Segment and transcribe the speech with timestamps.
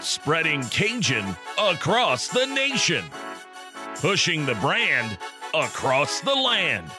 [0.00, 3.04] spreading Cajun across the nation,
[3.96, 5.18] pushing the brand
[5.54, 6.90] across the land.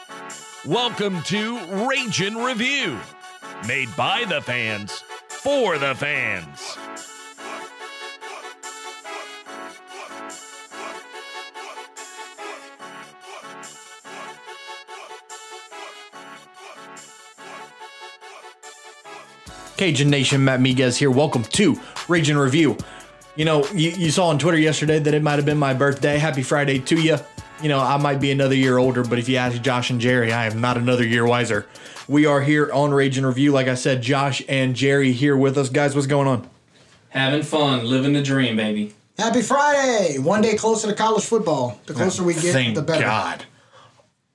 [0.66, 3.00] Welcome to Ragin' Review,
[3.68, 6.78] made by the fans for the fans.
[19.78, 21.10] Cajun Nation, Matt Miguez here.
[21.10, 21.80] Welcome to
[22.10, 22.78] Raging Review.
[23.36, 26.18] You know, you, you saw on Twitter yesterday that it might have been my birthday.
[26.18, 27.18] Happy Friday to you.
[27.62, 30.32] You know, I might be another year older, but if you ask Josh and Jerry,
[30.32, 31.66] I am not another year wiser.
[32.08, 33.52] We are here on Raging Review.
[33.52, 35.70] Like I said, Josh and Jerry here with us.
[35.70, 36.50] Guys, what's going on?
[37.10, 38.94] Having fun, living the dream, baby.
[39.18, 40.18] Happy Friday!
[40.18, 41.80] One day closer to college football.
[41.86, 43.04] The closer we get, Thank the better.
[43.04, 43.46] God.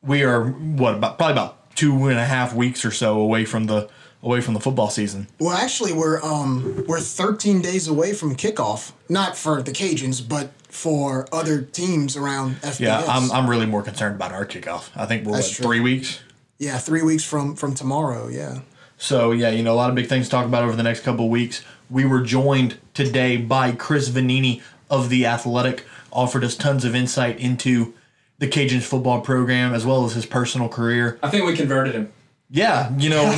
[0.02, 3.64] We are what about probably about two and a half weeks or so away from
[3.64, 3.88] the
[4.24, 5.28] away from the football season.
[5.38, 8.92] Well, actually, we're um we're 13 days away from kickoff.
[9.08, 12.80] Not for the Cajuns, but for other teams around FBS.
[12.80, 14.88] Yeah, I'm, I'm really more concerned about our kickoff.
[14.96, 16.20] I think we're what, three weeks.
[16.58, 18.28] yeah, three weeks from from tomorrow.
[18.28, 18.60] Yeah.
[18.96, 21.00] So yeah, you know, a lot of big things to talk about over the next
[21.00, 21.62] couple of weeks.
[21.90, 27.38] We were joined today by Chris Vannini of the Athletic, offered us tons of insight
[27.38, 27.94] into
[28.38, 31.18] the Cajuns football program as well as his personal career.
[31.22, 32.12] I think we converted him.
[32.50, 33.24] Yeah, you know,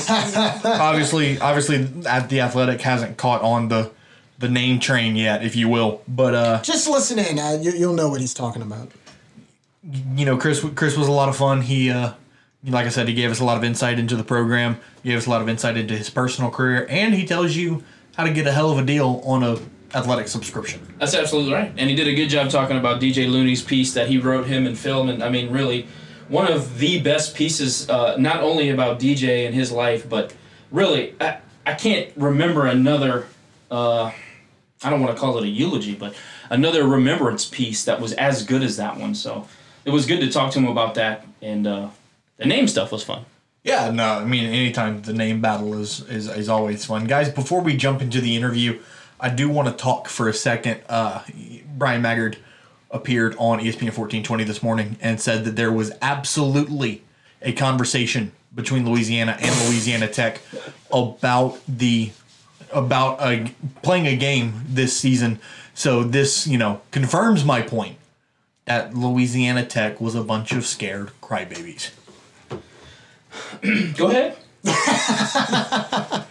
[0.65, 3.91] obviously, obviously, at the Athletic hasn't caught on the
[4.39, 6.03] the name train yet, if you will.
[6.07, 7.39] But uh, Just listen in.
[7.39, 8.91] Uh, you, you'll know what he's talking about.
[10.15, 11.62] you know, Chris Chris was a lot of fun.
[11.62, 12.12] He, uh,
[12.65, 14.79] like I said, he gave us a lot of insight into the program.
[15.03, 17.84] He gave us a lot of insight into his personal career, and he tells you
[18.17, 19.59] how to get a hell of a deal on a
[19.97, 20.81] athletic subscription.
[20.99, 21.73] That's absolutely right.
[21.77, 24.67] And he did a good job talking about DJ Looney's piece that he wrote him
[24.67, 25.09] and film.
[25.09, 25.87] And I mean, really,
[26.28, 30.34] one of the best pieces, uh, not only about DJ and his life, but
[30.70, 33.27] really, I, I can't remember another,
[33.70, 34.10] uh,
[34.82, 36.14] I don't want to call it a eulogy, but
[36.50, 39.15] another remembrance piece that was as good as that one.
[39.15, 39.47] So
[39.84, 41.26] it was good to talk to him about that.
[41.41, 41.88] And uh,
[42.36, 43.25] the name stuff was fun.
[43.62, 47.28] Yeah, no, I mean, anytime the name battle is is, is always fun, guys.
[47.31, 48.81] Before we jump into the interview,
[49.19, 50.82] I do want to talk for a second.
[50.88, 51.25] Uh,
[51.76, 52.38] Bryan Maggard
[52.91, 57.02] appeared on ESPN fourteen twenty this morning and said that there was absolutely
[57.42, 60.41] a conversation between Louisiana and Louisiana Tech
[60.92, 62.10] about the
[62.72, 63.52] about a,
[63.82, 65.38] playing a game this season.
[65.74, 67.98] So this, you know, confirms my point
[68.64, 71.91] that Louisiana Tech was a bunch of scared crybabies.
[73.97, 74.36] Go ahead.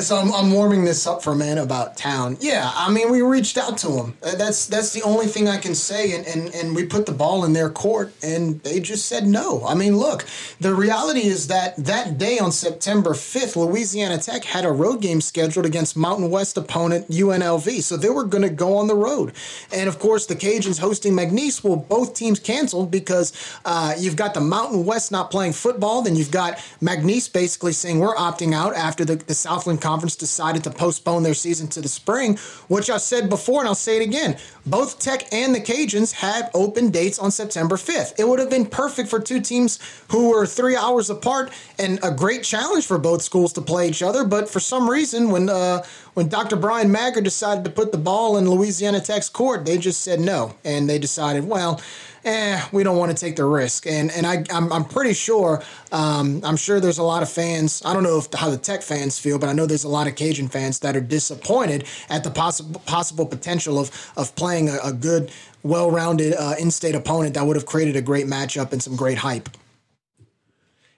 [0.00, 2.38] So I'm, I'm warming this up for man about town.
[2.40, 4.16] Yeah, I mean we reached out to them.
[4.22, 7.12] Uh, That's that's the only thing I can say, and, and and we put the
[7.12, 9.62] ball in their court, and they just said no.
[9.66, 10.24] I mean, look,
[10.58, 15.20] the reality is that that day on September 5th, Louisiana Tech had a road game
[15.20, 19.34] scheduled against Mountain West opponent UNLV, so they were going to go on the road,
[19.70, 21.62] and of course the Cajuns hosting McNeese.
[21.62, 23.34] Well, both teams canceled because
[23.66, 27.98] uh, you've got the Mountain West not playing football, then you've got McNeese basically saying
[27.98, 31.88] we're opting out after the, the Southland Conference decided to postpone their season to the
[31.88, 32.36] spring,
[32.68, 34.36] which I said before and I'll say it again.
[34.66, 38.18] Both Tech and the Cajuns had open dates on September 5th.
[38.18, 39.78] It would have been perfect for two teams
[40.10, 44.02] who were three hours apart and a great challenge for both schools to play each
[44.02, 44.24] other.
[44.24, 45.82] But for some reason, when uh,
[46.14, 46.56] when Dr.
[46.56, 50.54] Bryan Maggard decided to put the ball in Louisiana Tech's court, they just said no.
[50.64, 51.80] And they decided, well,
[52.24, 53.86] eh, we don't want to take the risk.
[53.86, 55.62] And and I I'm, I'm pretty sure
[55.92, 57.82] um, I'm sure there's a lot of fans.
[57.84, 60.06] I don't know if how the Tech fans feel, but I know there's a lot
[60.06, 64.78] of Cajun fans that are disappointed at the possible possible potential of of playing a,
[64.84, 65.30] a good,
[65.62, 69.48] well-rounded uh, in-state opponent that would have created a great matchup and some great hype.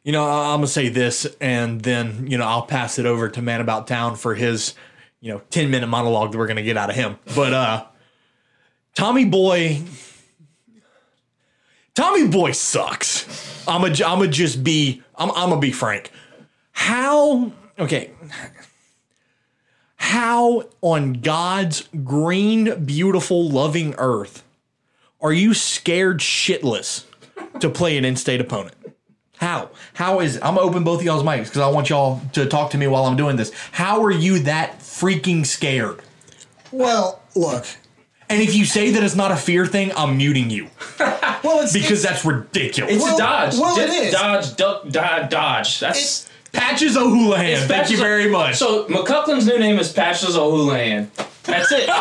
[0.04, 3.42] You know, I'm gonna say this, and then you know I'll pass it over to
[3.42, 4.74] Man About Town for his,
[5.22, 7.16] you know, 10 minute monologue that we're gonna get out of him.
[7.34, 7.86] But uh,
[8.94, 9.80] Tommy Boy,
[11.94, 13.66] Tommy Boy sucks.
[13.66, 16.10] I'm a, I'm gonna just be, I'm, I'm gonna be frank.
[16.72, 17.52] How?
[17.78, 18.10] Okay.
[19.96, 24.42] How on God's green, beautiful, loving earth
[25.22, 27.04] are you scared shitless
[27.60, 28.74] to play an in-state opponent?
[29.36, 29.70] How?
[29.94, 32.72] How is I'm gonna open both of y'all's mics because I want y'all to talk
[32.72, 33.52] to me while I'm doing this.
[33.70, 36.00] How are you that freaking scared?
[36.70, 37.64] Well, look.
[38.28, 40.68] And if you say that it's not a fear thing, I'm muting you
[40.98, 42.94] Well, it's because it's, that's ridiculous.
[42.94, 43.58] It's Well- a dodge.
[43.58, 45.80] well, it Di- Dodge, duck, dodge, dodge.
[45.80, 47.58] That's Patches O'Houlihan.
[47.66, 48.56] Thank you Patches O- very much.
[48.56, 51.10] So McCucklin's new name is Patches O'Houlihan.
[51.44, 51.88] That's it.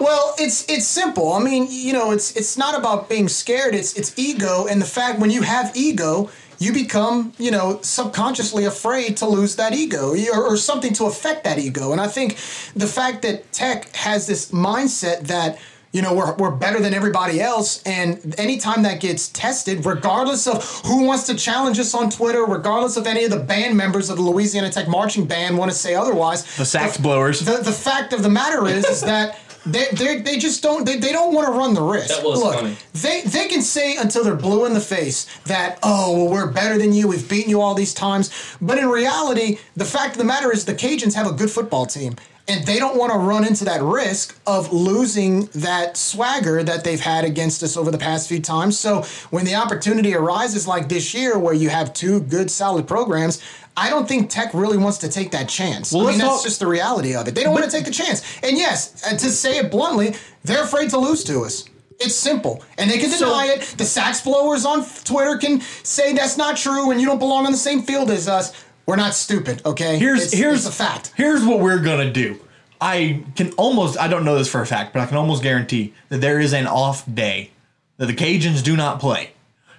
[0.00, 1.32] Well, it's it's simple.
[1.34, 3.74] I mean, you know, it's it's not about being scared.
[3.74, 6.30] It's it's ego, and the fact when you have ego,
[6.62, 11.44] you become, you know, subconsciously afraid to lose that ego or, or something to affect
[11.44, 11.92] that ego.
[11.92, 12.36] And I think
[12.76, 15.58] the fact that tech has this mindset that
[15.92, 20.64] you know we're, we're better than everybody else and anytime that gets tested regardless of
[20.86, 24.16] who wants to challenge us on twitter regardless of any of the band members of
[24.16, 27.40] the louisiana tech marching band want to say otherwise The sax blowers.
[27.40, 30.96] the, the fact of the matter is is that they, they, they just don't they,
[30.96, 32.08] they don't want to run the risk.
[32.08, 32.76] That was Look, funny.
[32.94, 36.78] they they can say until they're blue in the face that oh well we're better
[36.78, 38.30] than you we've beaten you all these times,
[38.60, 41.86] but in reality the fact of the matter is the Cajuns have a good football
[41.86, 42.16] team.
[42.48, 47.00] And they don't want to run into that risk of losing that swagger that they've
[47.00, 48.76] had against us over the past few times.
[48.76, 53.40] So when the opportunity arises like this year, where you have two good, solid programs,
[53.76, 55.92] I don't think Tech really wants to take that chance.
[55.92, 57.34] Well, I mean, that's talk- just the reality of it.
[57.34, 58.22] They don't want to take the chance.
[58.42, 60.14] And yes, and to say it bluntly,
[60.44, 61.64] they're afraid to lose to us.
[61.98, 62.62] It's simple.
[62.78, 63.62] And they can So- deny it.
[63.78, 67.52] The sax blowers on Twitter can say that's not true and you don't belong on
[67.52, 68.52] the same field as us.
[68.84, 69.98] We're not stupid, okay?
[69.98, 71.12] Here's it's, here's a fact.
[71.16, 72.40] Here's what we're gonna do.
[72.80, 75.94] I can almost I don't know this for a fact, but I can almost guarantee
[76.08, 77.52] that there is an off day
[77.98, 79.30] that the Cajuns do not play.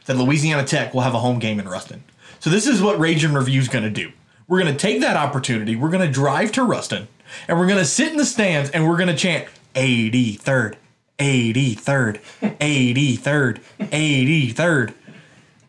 [0.05, 2.03] That Louisiana Tech will have a home game in Ruston.
[2.43, 4.11] So this is what Ragin' Review is gonna do.
[4.49, 5.77] We're gonna take that opportunity.
[5.77, 7.07] We're gonna drive to Ruston,
[7.47, 10.75] and we're gonna sit in the stands and we're gonna chant 83rd,
[11.17, 14.93] 83rd, 83rd, 83rd.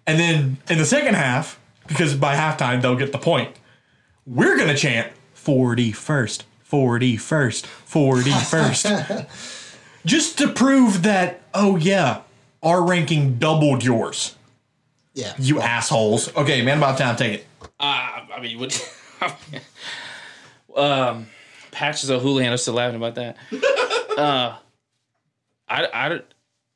[0.04, 3.54] And then in the second half, because by halftime they'll get the point,
[4.26, 9.26] we're gonna chant 41st, 41st, 41st.
[10.04, 12.22] Just to prove that, oh yeah,
[12.64, 14.34] our ranking doubled yours.
[15.14, 15.32] Yeah.
[15.38, 16.34] You assholes.
[16.36, 17.46] Okay, man about town, take it.
[17.80, 18.74] Uh, I mean, would
[20.76, 21.26] um,
[21.70, 23.36] Patches O'Houlihan are still laughing about that.
[24.14, 24.56] Uh,
[25.68, 26.20] I, I,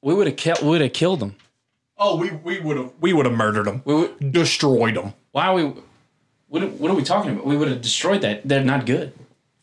[0.03, 1.37] we would have killed, we would have killed them.
[1.97, 5.15] Oh, we we would have we would have murdered them, We would, destroyed them.
[5.31, 5.73] why are we?
[6.49, 7.47] What, are- what are we talking about?
[7.47, 8.43] We would have destroyed that.
[8.49, 9.13] They're not good.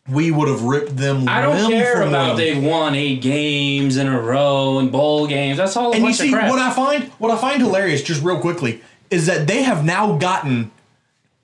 [0.08, 1.28] We would have ripped them.
[1.28, 2.36] I don't limb care from about limb.
[2.36, 5.58] they've won eight games in a row and bowl games.
[5.58, 6.50] That's all a And you see of crap.
[6.50, 8.80] what I find what I find hilarious, just real quickly,
[9.10, 10.70] is that they have now gotten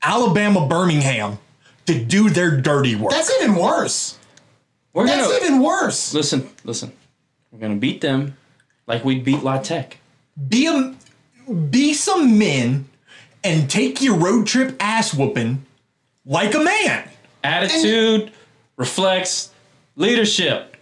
[0.02, 1.38] Alabama Birmingham
[1.86, 3.10] to do their dirty work.
[3.10, 4.18] That's even worse.
[4.92, 6.12] We're That's gonna even worse.
[6.14, 6.48] listen.
[6.64, 6.92] Listen,
[7.50, 8.36] we're gonna beat them
[8.86, 9.98] like we beat La Tech.
[10.48, 10.94] be a,
[11.52, 12.86] be some men
[13.42, 15.64] and take your road trip ass whooping
[16.24, 17.08] like a man.
[17.42, 18.30] Attitude
[18.86, 19.50] reflects
[19.94, 20.76] leadership.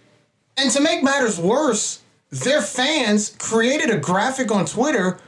[0.57, 2.01] And to make matters worse,
[2.31, 5.19] their fans created a graphic on Twitter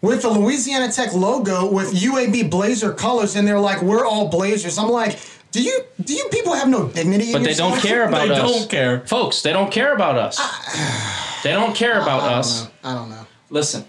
[0.00, 4.78] with the Louisiana Tech logo with UAB Blazer colors, and they're like, "We're all Blazers."
[4.78, 5.18] I'm like,
[5.52, 8.34] "Do you do you people have no dignity?" in But they don't care about They
[8.34, 8.50] us.
[8.50, 9.00] don't care.
[9.06, 10.36] Folks, they don't care about us.
[11.44, 12.66] they don't care about us.
[12.82, 13.26] I don't know.
[13.50, 13.84] Listen,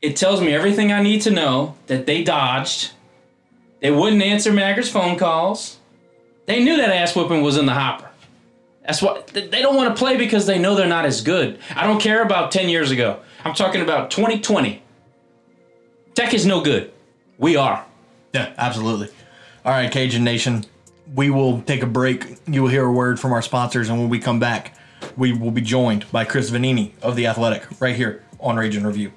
[0.00, 2.92] it tells me everything I need to know that they dodged.
[3.80, 5.77] They wouldn't answer Maggard's phone calls.
[6.48, 8.08] They knew that ass whooping was in the hopper.
[8.82, 11.58] That's what they don't want to play because they know they're not as good.
[11.76, 13.20] I don't care about 10 years ago.
[13.44, 14.82] I'm talking about 2020.
[16.14, 16.90] Tech is no good.
[17.36, 17.84] We are.
[18.32, 19.10] Yeah, absolutely.
[19.62, 20.64] All right, Cajun Nation,
[21.14, 22.38] we will take a break.
[22.46, 24.74] You will hear a word from our sponsors, and when we come back,
[25.18, 29.12] we will be joined by Chris Vannini of The Athletic right here on Ragin' Review.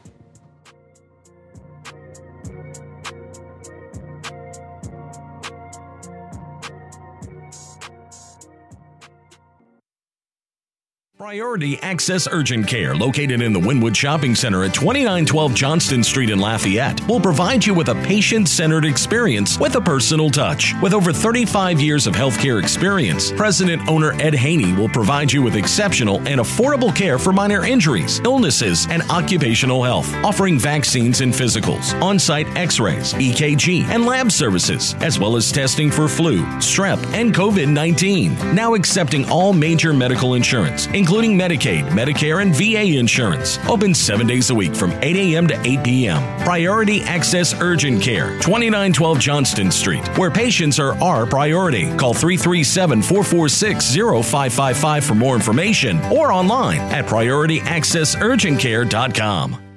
[11.31, 16.39] Priority Access Urgent Care, located in the Winwood Shopping Center at 2912 Johnston Street in
[16.39, 20.73] Lafayette, will provide you with a patient centered experience with a personal touch.
[20.81, 25.55] With over 35 years of healthcare experience, President owner Ed Haney will provide you with
[25.55, 31.93] exceptional and affordable care for minor injuries, illnesses, and occupational health, offering vaccines and physicals,
[32.01, 37.01] on site x rays, EKG, and lab services, as well as testing for flu, strep,
[37.13, 38.53] and COVID 19.
[38.53, 43.59] Now accepting all major medical insurance, including Medicaid, Medicare, and VA insurance.
[43.69, 45.47] Open seven days a week from 8 a.m.
[45.47, 46.21] to 8 p.m.
[46.43, 51.85] Priority Access Urgent Care, 2912 Johnston Street, where patients are our priority.
[51.97, 59.70] Call 337 446 0555 for more information or online at PriorityAccessUrgentCare.com.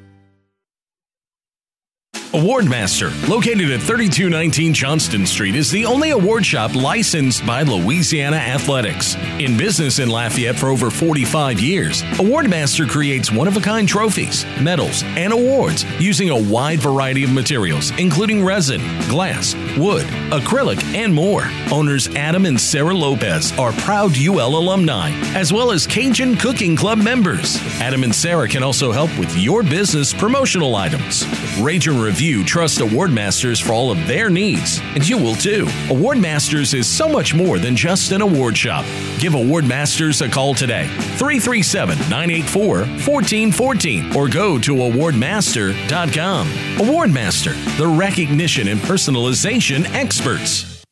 [2.35, 9.15] Awardmaster, located at 3219 Johnston Street, is the only award shop licensed by Louisiana Athletics.
[9.39, 14.45] In business in Lafayette for over 45 years, Awardmaster creates one of a kind trophies,
[14.61, 21.15] medals, and awards using a wide variety of materials, including resin, glass, wood, acrylic, and
[21.15, 21.45] more.
[21.71, 26.99] Owners Adam and Sarah Lopez are proud UL alumni, as well as Cajun Cooking Club
[26.99, 27.59] members.
[27.81, 31.25] Adam and Sarah can also help with your business promotional items.
[31.61, 35.69] Ragin' Review you trust Award Masters for all of their needs, and you will too.
[35.91, 38.87] Award Masters is so much more than just an award shop.
[39.19, 40.89] Give Award Masters a call today,
[41.19, 46.51] 337 984 1414, or go to awardmaster.com.
[46.81, 50.83] Award Master, the recognition and personalization experts.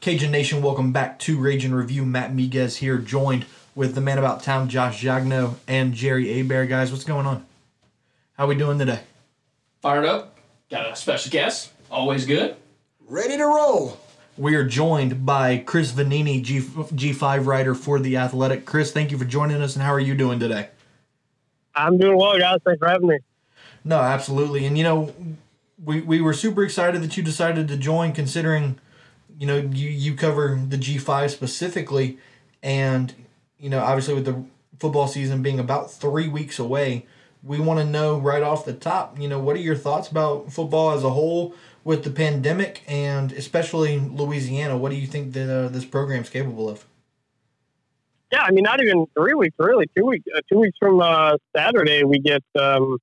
[0.00, 2.06] Cajun Nation, welcome back to Ragin' Review.
[2.06, 3.44] Matt Miguez here, joined
[3.74, 6.66] with the man about town, Josh Jagno, and Jerry Abear.
[6.66, 7.44] Guys, what's going on?
[8.40, 9.00] How we doing today?
[9.82, 10.38] Fired up.
[10.70, 11.72] Got a special guest.
[11.90, 12.56] Always good.
[13.06, 14.00] Ready to roll.
[14.38, 18.64] We are joined by Chris Vannini, G, G5 writer for The Athletic.
[18.64, 20.70] Chris, thank you for joining us, and how are you doing today?
[21.74, 22.60] I'm doing well, guys.
[22.64, 23.18] Thanks for having me.
[23.84, 24.64] No, absolutely.
[24.64, 25.14] And, you know,
[25.84, 28.78] we, we were super excited that you decided to join, considering,
[29.38, 32.16] you know, you, you cover the G5 specifically.
[32.62, 33.12] And,
[33.58, 34.42] you know, obviously with the
[34.78, 37.04] football season being about three weeks away,
[37.42, 40.52] we want to know right off the top, you know, what are your thoughts about
[40.52, 41.54] football as a whole
[41.84, 44.76] with the pandemic and especially Louisiana?
[44.76, 46.84] What do you think that uh, this program is capable of?
[48.32, 49.86] Yeah, I mean, not even three weeks, really.
[49.96, 50.24] Two weeks.
[50.34, 52.98] Uh, two weeks from uh, Saturday, we get um,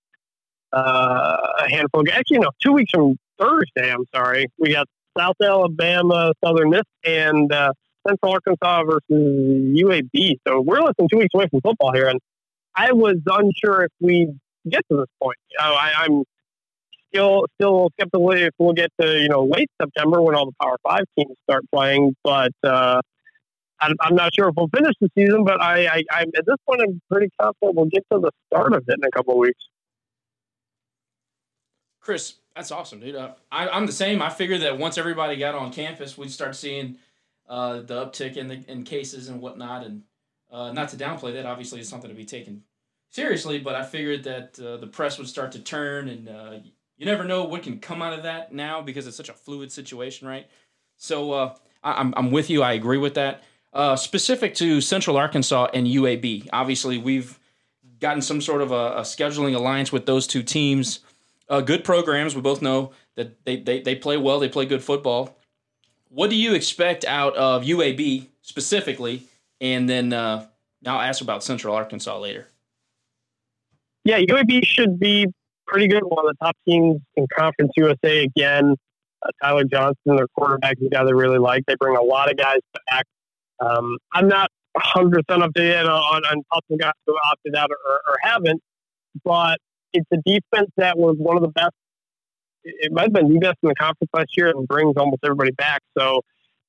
[0.72, 2.01] uh, a handful.
[2.01, 3.91] Of, actually, no, two weeks from Thursday.
[3.91, 7.74] I'm sorry, we got South Alabama, Southern Miss, and uh,
[8.08, 10.38] Central Arkansas versus UAB.
[10.48, 12.22] So we're less than two weeks away from football here, and
[12.78, 14.34] I was unsure if we
[14.70, 15.38] get to this point.
[15.60, 16.24] Know, I, I'm
[17.10, 20.78] still still skeptical if we'll get to you know late September when all the Power
[20.84, 22.54] Five teams start playing, but.
[22.64, 23.02] Uh,
[23.80, 26.82] I'm, I'm not sure if we'll finish the season, but I, I, at this point
[26.82, 29.60] I'm pretty confident we'll get to the start of it in a couple of weeks.
[32.02, 33.16] Chris, that's awesome, dude.
[33.16, 34.22] Uh, I, I'm the same.
[34.22, 36.98] I figured that once everybody got on campus, we'd start seeing
[37.48, 39.86] uh, the uptick in the in cases and whatnot.
[39.86, 40.04] And
[40.51, 42.63] uh, not to downplay that, obviously, it's something to be taken
[43.10, 43.60] seriously.
[43.60, 46.60] But I figured that uh, the press would start to turn, and uh,
[46.98, 49.72] you never know what can come out of that now because it's such a fluid
[49.72, 50.48] situation, right?
[50.98, 52.63] So uh, I, I'm I'm with you.
[52.63, 53.44] I agree with that.
[53.74, 57.38] Uh, specific to Central Arkansas and UAB, obviously we've
[58.00, 61.01] gotten some sort of a, a scheduling alliance with those two teams.
[61.50, 62.36] Uh, good programs.
[62.36, 64.39] We both know that they, they, they play well.
[64.39, 65.38] They play good football.
[66.10, 69.24] What do you expect out of UAB specifically?
[69.60, 70.48] And then uh,
[70.86, 72.48] I'll ask about Central Arkansas later.
[74.04, 75.28] Yeah, UAB should be
[75.66, 76.04] pretty good.
[76.04, 78.76] One of the top teams in Conference USA again.
[79.26, 81.64] Uh, Tyler Johnston, their quarterback, is a guy they really like.
[81.68, 82.60] They bring a lot of guys
[82.90, 83.06] back.
[83.60, 85.90] Um, I'm not 100% up to date on,
[86.26, 88.62] on possible guys who opted out or, or haven't,
[89.26, 89.58] but
[89.94, 91.74] it's a defense that was one of the best.
[92.64, 95.52] It might have been the best in the conference last year and brings almost everybody
[95.52, 95.82] back.
[95.98, 96.22] So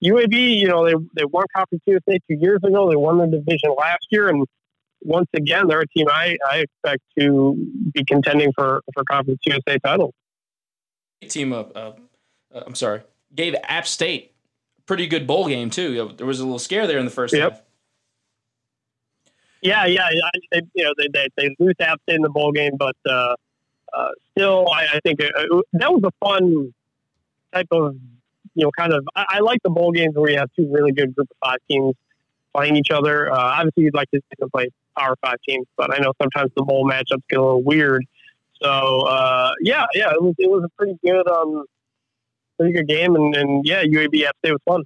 [0.04, 2.88] UAB, you know, they, they won Conference USA two years ago.
[2.88, 4.28] They won the division last year.
[4.28, 4.46] And
[5.00, 7.56] once again, they're a team I, I expect to
[7.92, 10.14] be contending for, for Conference USA title.
[11.28, 11.92] Team of, uh,
[12.54, 13.02] uh, I'm sorry,
[13.34, 14.34] gave App State
[14.86, 16.12] pretty good bowl game too.
[16.16, 17.52] There was a little scare there in the first yep.
[17.52, 17.62] half.
[19.60, 20.08] Yeah, yeah,
[20.52, 23.34] they, you know they they, they lose App State in the bowl game, but uh,
[23.92, 26.72] uh, still, I, I think it, it, that was a fun
[27.52, 27.96] type of
[28.58, 29.06] you know kind of.
[29.14, 31.58] I, I, like the bowl games where you have two really good group of five
[31.70, 31.94] teams
[32.54, 33.30] playing each other.
[33.30, 34.20] Uh, obviously, you'd like to
[34.52, 38.04] play Power Five teams, but I know sometimes the bowl matchups get a little weird.
[38.60, 41.64] So uh, yeah, yeah, it was it was a pretty good um
[42.58, 44.82] pretty good game, and, and yeah, UAB App State was fun.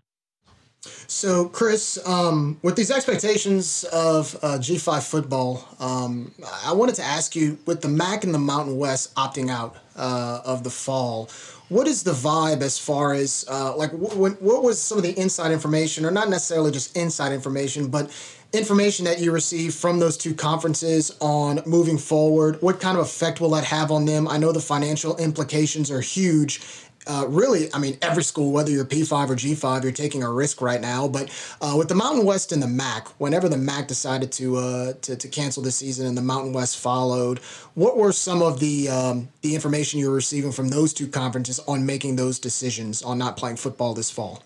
[1.06, 6.32] So, Chris, um, with these expectations of uh, G5 football, um,
[6.64, 10.40] I wanted to ask you with the MAC and the Mountain West opting out uh,
[10.44, 11.30] of the fall,
[11.72, 15.18] what is the vibe as far as uh, like what, what was some of the
[15.18, 18.10] inside information, or not necessarily just inside information, but
[18.52, 22.60] information that you received from those two conferences on moving forward?
[22.60, 24.28] What kind of effect will that have on them?
[24.28, 26.60] I know the financial implications are huge
[27.06, 30.60] uh, really, I mean, every school, whether you're P5 or G5, you're taking a risk
[30.60, 31.08] right now.
[31.08, 31.30] But
[31.60, 35.16] uh, with the Mountain West and the MAC, whenever the MAC decided to, uh, to
[35.16, 37.38] to cancel the season and the Mountain West followed,
[37.74, 41.58] what were some of the um, the information you were receiving from those two conferences
[41.66, 44.42] on making those decisions on not playing football this fall?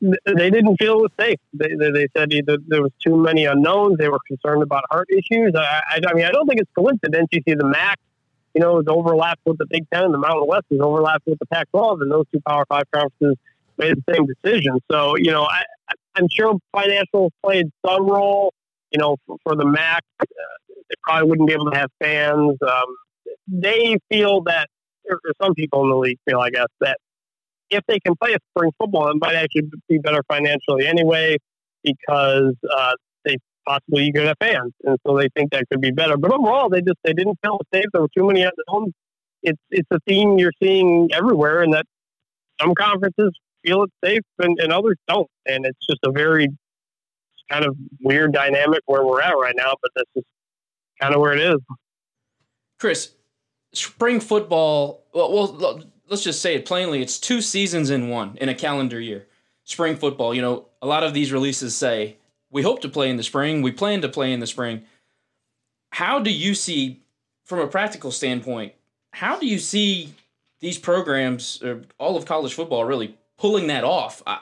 [0.00, 1.38] They didn't feel it was safe.
[1.52, 3.98] They, they, they said either there was too many unknowns.
[3.98, 5.52] They were concerned about heart issues.
[5.54, 7.28] I, I, I mean, I don't think it's coincidence.
[7.32, 7.98] You see the MAC
[8.54, 11.46] you know, is overlapped with the Big Ten the Mountain West is overlapped with the
[11.46, 13.36] Pac-12, and those two Power Five conferences
[13.78, 14.78] made the same decision.
[14.90, 15.62] So, you know, I,
[16.14, 18.52] I'm sure financials played some role.
[18.92, 20.24] You know, for, for the MAC, uh,
[20.68, 22.58] they probably wouldn't be able to have fans.
[22.60, 22.96] Um,
[23.46, 24.68] they feel that,
[25.08, 26.98] or, or some people in the league feel, I guess, that
[27.70, 31.36] if they can play a spring football, it might actually be better financially anyway
[31.84, 32.94] because uh,
[33.70, 36.16] possibly you could have fans, and so they think that could be better.
[36.16, 37.86] But overall, they just they didn't feel safe.
[37.92, 38.92] There were too many unknowns.
[39.42, 41.86] It's it's a theme you're seeing everywhere, and that
[42.60, 43.32] some conferences
[43.64, 46.48] feel it's safe and, and others don't, and it's just a very
[47.50, 49.72] kind of weird dynamic where we're at right now.
[49.82, 50.26] But that's just
[51.00, 51.58] kind of where it is.
[52.78, 53.12] Chris,
[53.72, 55.04] spring football.
[55.12, 57.02] Well, well, let's just say it plainly.
[57.02, 59.26] It's two seasons in one in a calendar year.
[59.64, 60.34] Spring football.
[60.34, 62.16] You know, a lot of these releases say
[62.50, 63.62] we hope to play in the spring.
[63.62, 64.82] We plan to play in the spring.
[65.92, 67.00] How do you see,
[67.44, 68.72] from a practical standpoint,
[69.12, 70.14] how do you see
[70.60, 74.22] these programs, or all of college football, really pulling that off?
[74.26, 74.40] I,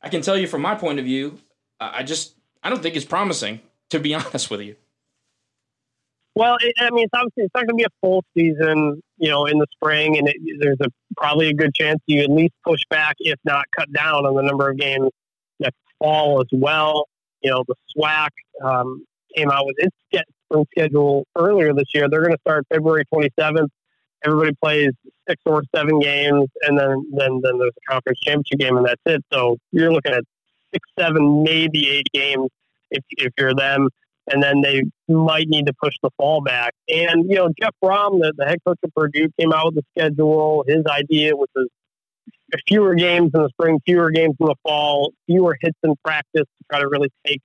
[0.00, 1.38] I can tell you from my point of view,
[1.80, 3.60] I just I don't think it's promising.
[3.90, 4.76] To be honest with you.
[6.34, 9.28] Well, it, I mean, it's obviously it's not going to be a full season, you
[9.28, 12.54] know, in the spring, and it, there's a probably a good chance you at least
[12.64, 15.10] push back, if not cut down, on the number of games
[15.60, 17.06] next fall as well.
[17.42, 18.28] You know, the SWAC
[18.64, 19.96] um, came out with its
[20.46, 22.08] spring schedule earlier this year.
[22.08, 23.68] They're going to start February 27th.
[24.24, 24.90] Everybody plays
[25.28, 29.02] six or seven games, and then then then there's a conference championship game, and that's
[29.06, 29.24] it.
[29.32, 30.22] So you're looking at
[30.72, 32.48] six, seven, maybe eight games
[32.90, 33.88] if if you're them
[34.28, 36.74] and then they might need to push the fall back.
[36.88, 39.84] And you know, Jeff Brohm, the, the head coach of Purdue, came out with the
[39.98, 40.64] schedule.
[40.66, 41.68] His idea which was
[42.68, 46.64] fewer games in the spring, fewer games in the fall, fewer hits in practice to
[46.70, 47.40] try to really take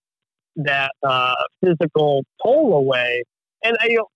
[0.58, 3.24] that uh, physical toll away.
[3.64, 4.08] And I, you know,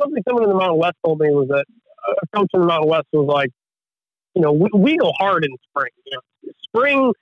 [0.00, 1.64] something someone in the Mountain West told me was that
[2.08, 3.50] a coach in the Mountain West was like,
[4.34, 5.92] you know, we, we go hard in spring.
[6.06, 7.12] You know, spring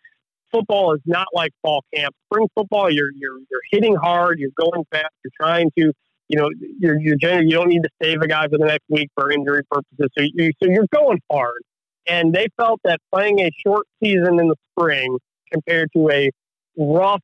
[0.51, 2.15] football is not like fall camp.
[2.33, 5.93] Spring football, you're you're you're hitting hard, you're going fast, you're trying to,
[6.29, 8.85] you know, you're you're generally, you don't need to save a guy for the next
[8.89, 10.09] week for injury purposes.
[10.17, 11.63] So you so you're going hard,
[12.09, 15.19] and they felt that playing a short season in the spring
[15.53, 16.31] compared to a
[16.77, 17.23] rough,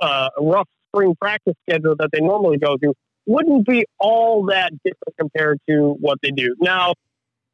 [0.00, 2.92] uh, rough spring practice schedule that they normally go to
[3.26, 6.94] wouldn't be all that different compared to what they do now.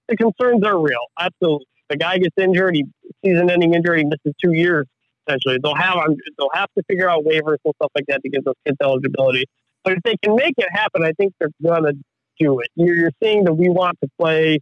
[0.09, 2.87] The concerns are real, absolutely the guy gets injured, he
[3.23, 4.87] season-ending injury, he misses two years
[5.27, 5.59] essentially.
[5.63, 5.99] They'll have
[6.39, 9.45] they'll have to figure out waivers and stuff like that to give those kids eligibility.
[9.85, 11.93] But if they can make it happen, I think they're gonna
[12.39, 12.69] do it.
[12.77, 14.61] You're seeing that we want to play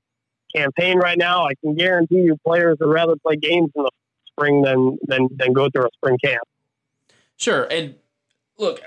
[0.55, 1.47] campaign right now.
[1.47, 3.91] I can guarantee you, players would rather play games in the
[4.27, 6.43] spring than than than go through a spring camp.
[7.37, 7.95] Sure, and
[8.59, 8.81] look.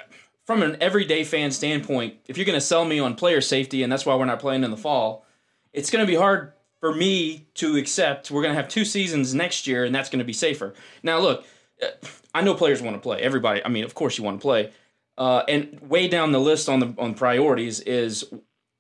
[0.47, 3.91] From an everyday fan standpoint, if you're going to sell me on player safety, and
[3.91, 5.24] that's why we're not playing in the fall,
[5.71, 9.34] it's going to be hard for me to accept we're going to have two seasons
[9.34, 10.74] next year and that's going to be safer.
[11.04, 11.45] Now, look,
[11.82, 11.88] uh,
[12.34, 13.21] I know players want to play.
[13.21, 14.71] Everybody, I mean, of course you want to play.
[15.17, 18.26] Uh, and way down the list on the on priorities is,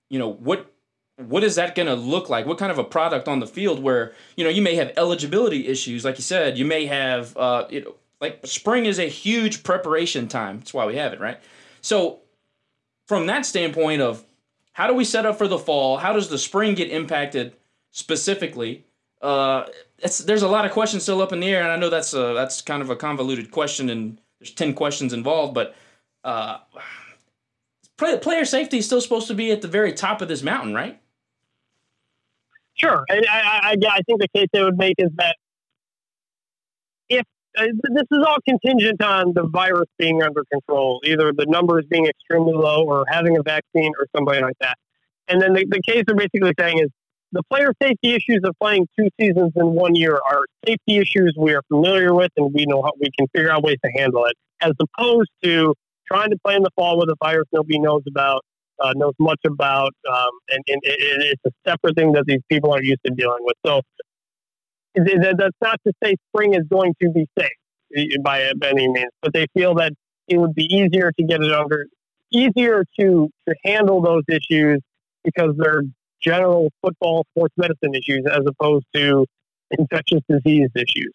[0.09, 0.70] you know, what
[1.27, 2.45] what is that going to look like?
[2.45, 5.67] What kind of a product on the field where you know you may have eligibility
[5.67, 9.63] issues, like you said, you may have, uh, you know, like spring is a huge
[9.63, 10.59] preparation time.
[10.59, 11.39] That's why we have it, right?
[11.81, 12.19] So,
[13.07, 14.23] from that standpoint of
[14.73, 15.97] how do we set up for the fall?
[15.97, 17.53] How does the spring get impacted?
[17.91, 18.85] specifically.
[19.21, 19.65] Uh,
[20.25, 22.33] there's a lot of questions still up in the air, and I know that's a,
[22.33, 25.53] that's kind of a convoluted question, and there's ten questions involved.
[25.53, 25.75] But
[26.23, 26.57] uh,
[27.97, 30.99] player safety is still supposed to be at the very top of this mountain, right?
[32.75, 35.35] Sure, I, I, I think the case they would make is that
[37.09, 37.25] if
[37.57, 42.07] uh, this is all contingent on the virus being under control, either the numbers being
[42.07, 44.77] extremely low or having a vaccine or somebody like that.
[45.27, 46.89] And then the, the case they're basically saying is
[47.31, 51.53] the player safety issues of playing two seasons in one year are safety issues we
[51.53, 54.35] are familiar with and we know how we can figure out ways to handle it,
[54.61, 55.73] as opposed to
[56.07, 58.43] trying to play in the fall with a virus nobody knows about,
[58.81, 62.71] uh, knows much about, um, and, and it, it's a separate thing that these people
[62.71, 63.55] aren't used to dealing with.
[63.65, 63.81] So
[64.95, 67.49] that's not to say spring is going to be safe
[68.23, 69.93] by, by any means, but they feel that
[70.27, 71.85] it would be easier to get it under,
[72.31, 74.79] easier to to handle those issues
[75.23, 75.83] because they're
[76.21, 79.25] general football sports medicine issues as opposed to
[79.71, 81.13] infectious disease issues.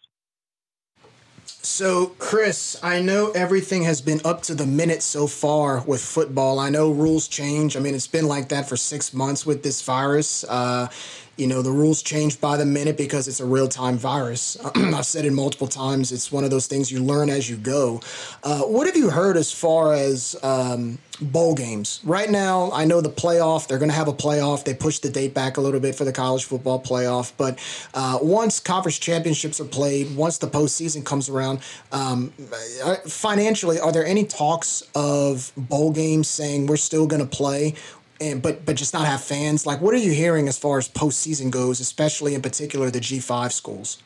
[1.49, 6.59] So, Chris, I know everything has been up to the minute so far with football.
[6.59, 7.77] I know rules change.
[7.77, 10.45] I mean, it's been like that for six months with this virus.
[10.45, 10.89] Uh,
[11.37, 14.57] you know, the rules change by the minute because it's a real time virus.
[14.75, 16.11] I've said it multiple times.
[16.12, 18.01] It's one of those things you learn as you go.
[18.42, 22.01] Uh, what have you heard as far as um, bowl games?
[22.05, 24.64] Right now, I know the playoff, they're going to have a playoff.
[24.64, 27.33] They pushed the date back a little bit for the college football playoff.
[27.37, 27.59] But
[27.92, 31.61] uh, once conference championships are played, once the postseason comes around,
[31.92, 32.33] um,
[32.83, 37.75] uh, financially, are there any talks of bowl games saying we're still going to play?
[38.20, 39.66] And but but just not have fans.
[39.66, 43.20] Like, what are you hearing as far as postseason goes, especially in particular the G
[43.20, 44.02] five schools?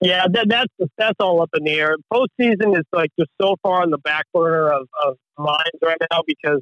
[0.00, 1.96] Yeah, that, that's that's all up in the air.
[2.12, 6.22] Postseason is like just so far on the back burner of, of minds right now
[6.26, 6.60] because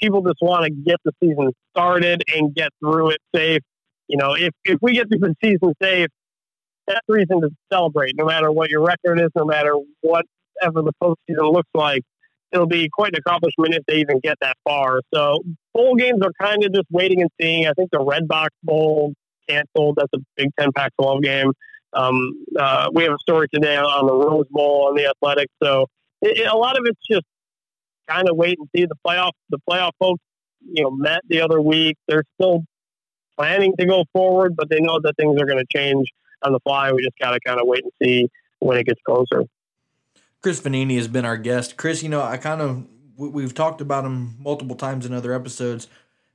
[0.00, 3.62] people just want to get the season started and get through it safe.
[4.08, 6.08] You know, if if we get through the season safe,
[6.86, 8.16] that's reason to celebrate.
[8.16, 12.02] No matter what your record is, no matter whatever the postseason looks like,
[12.54, 15.00] it'll be quite an accomplishment if they even get that far.
[15.12, 15.40] So
[15.74, 17.66] bowl games are kind of just waiting and seeing.
[17.66, 19.12] I think the Redbox Bowl
[19.48, 19.96] canceled.
[19.96, 21.52] That's a Big Ten Pac-12 game.
[21.92, 25.52] Um, uh, we have a story today on the Rose Bowl on the Athletics.
[25.62, 25.86] So
[26.22, 27.24] it, it, a lot of it's just
[28.08, 28.86] kind of wait and see.
[28.86, 30.22] The playoff, the playoff folks,
[30.60, 31.96] you know, met the other week.
[32.08, 32.64] They're still
[33.36, 36.08] planning to go forward, but they know that things are going to change
[36.42, 36.92] on the fly.
[36.92, 38.28] We just got to kind of wait and see
[38.60, 39.44] when it gets closer.
[40.44, 41.78] Chris Vannini has been our guest.
[41.78, 42.84] Chris, you know, I kind of
[43.16, 45.88] we've talked about him multiple times in other episodes,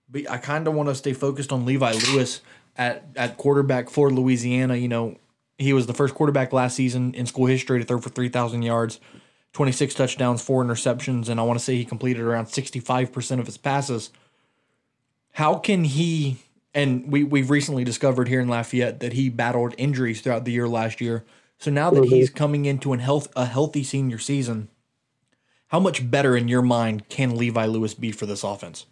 [0.09, 2.41] but I kind of want to stay focused on Levi Lewis
[2.75, 4.75] at at quarterback for Louisiana.
[4.77, 5.17] You know,
[5.59, 8.99] he was the first quarterback last season in school history to throw for 3,000 yards,
[9.53, 13.57] 26 touchdowns, four interceptions, and I want to say he completed around 65% of his
[13.57, 14.09] passes.
[15.33, 16.37] How can he,
[16.73, 20.67] and we, we've recently discovered here in Lafayette that he battled injuries throughout the year
[20.67, 21.25] last year.
[21.59, 22.15] So now that mm-hmm.
[22.15, 24.69] he's coming into an health, a healthy senior season,
[25.67, 28.85] how much better in your mind can Levi Lewis be for this offense?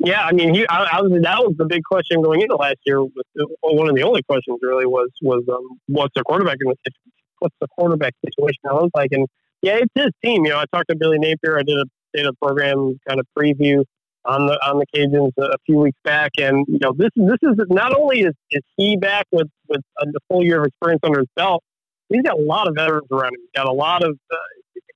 [0.00, 2.78] Yeah, I mean, he, I, I, was that was the big question going into last
[2.84, 3.00] year.
[3.00, 6.92] One of the only questions really was was um, what's the quarterback in the
[7.38, 9.12] what's the quarterback situation look like?
[9.12, 9.28] And
[9.62, 10.46] yeah, it's his team.
[10.46, 11.58] You know, I talked to Billy Napier.
[11.58, 13.84] I did a did a program kind of preview
[14.24, 17.56] on the on the Cajuns a, few weeks back, and you know, this this is
[17.68, 21.28] not only is, is he back with with a full year of experience under his
[21.36, 21.62] belt,
[22.08, 23.40] he's got a lot of veterans around him.
[23.40, 24.36] He's got a lot of uh,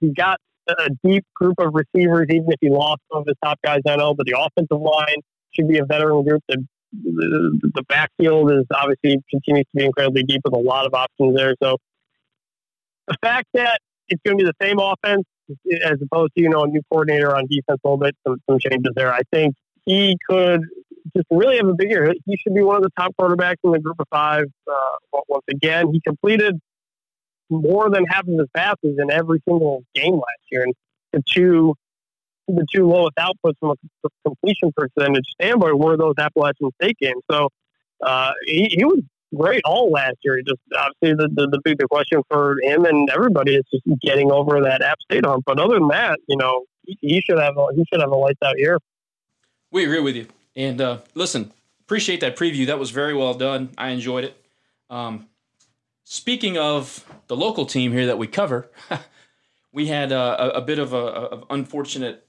[0.00, 3.58] he's got a deep group of receivers, even if he lost some of his top
[3.64, 5.16] guys, I know, but the offensive line
[5.52, 6.42] should be a veteran group.
[6.48, 10.94] The, the, the backfield is obviously continues to be incredibly deep with a lot of
[10.94, 11.54] options there.
[11.62, 11.76] So
[13.08, 15.24] the fact that it's going to be the same offense
[15.84, 18.58] as opposed to, you know, a new coordinator on defense a little bit, some, some
[18.58, 19.12] changes there.
[19.12, 19.54] I think
[19.84, 20.62] he could
[21.14, 22.14] just really have a big year.
[22.24, 24.44] He should be one of the top quarterbacks in the group of five.
[24.66, 26.58] Uh, once again, he completed
[27.50, 30.62] more than half of his passes in every single game last year.
[30.62, 30.74] And
[31.12, 31.74] the two
[32.46, 33.70] the two lowest outputs from
[34.04, 37.22] a completion percentage standpoint were those Appalachian State games.
[37.30, 37.48] So
[38.02, 39.00] uh, he, he was
[39.34, 40.40] great all last year.
[40.46, 44.82] Just obviously the, the, the question for him and everybody is just getting over that
[44.82, 45.44] App State hump.
[45.46, 48.16] But other than that, you know, he, he should have a, he should have a
[48.16, 48.78] lights out year.
[49.70, 50.28] We agree with you.
[50.56, 52.66] And uh, listen, appreciate that preview.
[52.66, 53.70] That was very well done.
[53.76, 54.36] I enjoyed it.
[54.88, 55.26] Um,
[56.04, 58.70] Speaking of the local team here that we cover,
[59.72, 62.26] we had uh, a, a, bit of a unfortunate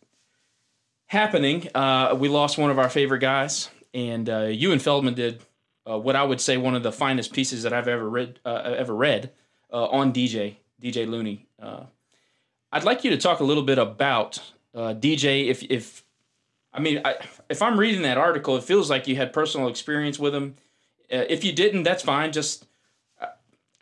[1.08, 1.68] happening.
[1.76, 5.42] Uh, we lost one of our favorite guys, and uh, and Feldman did
[5.90, 8.76] uh, what I would say one of the finest pieces that I've ever read uh,
[8.78, 9.32] ever read
[9.72, 11.48] uh, on DJ DJ Looney.
[12.72, 14.42] I'd like you to talk a little bit about
[14.76, 15.48] DJ.
[15.48, 16.04] If if
[16.74, 17.16] I mean, I,
[17.50, 20.56] if I'm reading that article, it feels like you had personal experience with him.
[21.10, 22.34] if you didn't, that's fine.
[22.34, 22.66] Just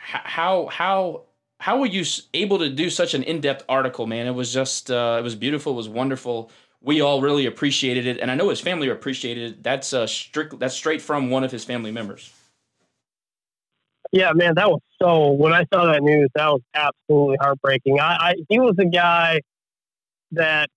[0.03, 1.21] how how
[1.59, 5.15] how were you able to do such an in-depth article man it was just uh,
[5.17, 6.51] it was beautiful it was wonderful
[6.83, 10.57] we all really appreciated it and i know his family appreciated it that's uh strict
[10.59, 12.31] that's straight from one of his family members
[14.11, 18.15] yeah man that was so when i saw that news that was absolutely heartbreaking i,
[18.15, 19.41] I he was a guy
[20.31, 20.69] that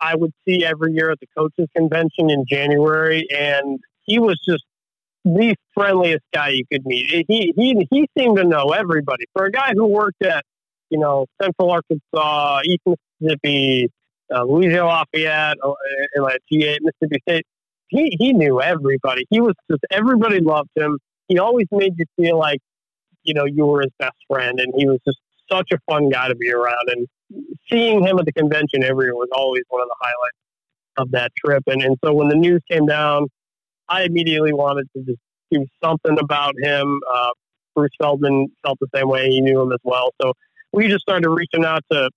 [0.00, 4.64] i would see every year at the coaches convention in january and he was just
[5.24, 7.26] the friendliest guy you could meet.
[7.28, 9.26] He he he seemed to know everybody.
[9.34, 10.44] For a guy who worked at
[10.88, 12.82] you know Central Arkansas, East
[13.20, 13.90] Mississippi,
[14.34, 17.46] uh, Louisiana Lafayette, uh, GA Mississippi State,
[17.88, 19.26] he he knew everybody.
[19.30, 20.98] He was just everybody loved him.
[21.28, 22.60] He always made you feel like
[23.22, 25.18] you know you were his best friend, and he was just
[25.50, 26.88] such a fun guy to be around.
[26.88, 27.06] And
[27.70, 30.36] seeing him at the convention every year was always one of the highlights
[30.98, 31.64] of that trip.
[31.66, 33.26] And and so when the news came down
[33.90, 35.18] I immediately wanted to just
[35.50, 37.00] do something about him.
[37.12, 37.30] Uh,
[37.74, 39.28] Bruce Feldman felt the same way.
[39.28, 40.10] He knew him as well.
[40.22, 40.32] So
[40.72, 42.08] we just started reaching out to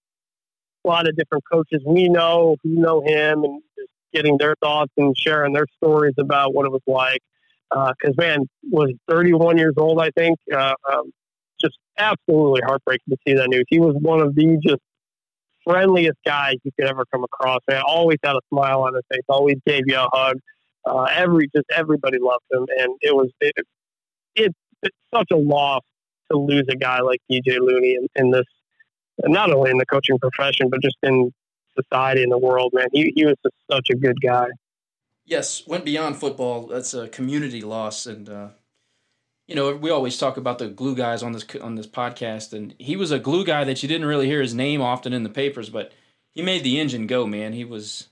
[0.83, 4.91] a lot of different coaches we know who know him and just getting their thoughts
[4.97, 7.21] and sharing their stories about what it was like.
[7.69, 10.37] Because, uh, man, was 31 years old, I think.
[10.53, 11.11] Uh, um,
[11.59, 13.65] just absolutely heartbreaking to see that news.
[13.67, 14.81] He was one of the just
[15.63, 17.59] friendliest guys you could ever come across.
[17.67, 20.37] Man, always had a smile on his face, always gave you a hug.
[20.85, 23.53] Uh, every just everybody loved him, and it was it,
[24.35, 25.81] it, it's such a loss
[26.31, 28.45] to lose a guy like DJ Looney in, in this,
[29.23, 31.31] not only in the coaching profession but just in
[31.75, 32.71] society in the world.
[32.73, 34.47] Man, he he was just such a good guy.
[35.25, 36.67] Yes, went beyond football.
[36.67, 38.49] That's a community loss, and uh,
[39.47, 42.75] you know, we always talk about the glue guys on this on this podcast, and
[42.77, 45.29] he was a glue guy that you didn't really hear his name often in the
[45.29, 45.91] papers, but
[46.31, 47.25] he made the engine go.
[47.25, 48.09] Man, he was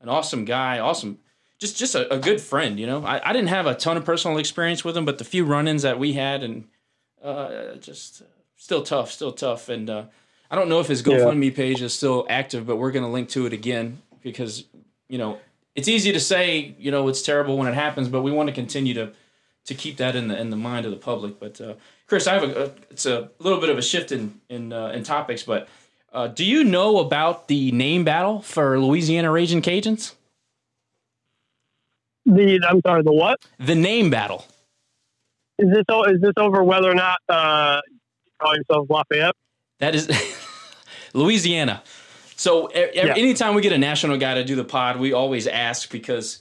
[0.00, 1.18] an awesome guy, awesome,
[1.58, 2.80] just just a, a good friend.
[2.80, 5.24] You know, I, I didn't have a ton of personal experience with him, but the
[5.24, 6.68] few run-ins that we had, and
[7.22, 8.22] uh, just
[8.56, 9.68] still tough, still tough.
[9.68, 10.04] And uh,
[10.50, 11.56] I don't know if his GoFundMe yeah.
[11.56, 14.64] page is still active, but we're going to link to it again because
[15.08, 15.38] you know
[15.74, 18.54] it's easy to say you know it's terrible when it happens, but we want to
[18.54, 19.12] continue to
[19.66, 21.38] to keep that in the in the mind of the public.
[21.38, 21.74] But uh,
[22.06, 24.88] Chris, I have a, a, it's a little bit of a shift in in uh,
[24.88, 25.68] in topics, but
[26.12, 30.14] uh, do you know about the name battle for Louisiana Raging Cajuns?
[32.24, 33.38] The I'm sorry, the what?
[33.58, 34.44] The name battle.
[35.58, 37.80] Is this is this over whether or not uh,
[38.40, 39.34] call yourself Lafayette?
[39.78, 40.08] That is
[41.16, 41.82] Louisiana.
[42.36, 43.14] So yeah.
[43.16, 46.40] anytime we get a national guy to do the pod, we always ask because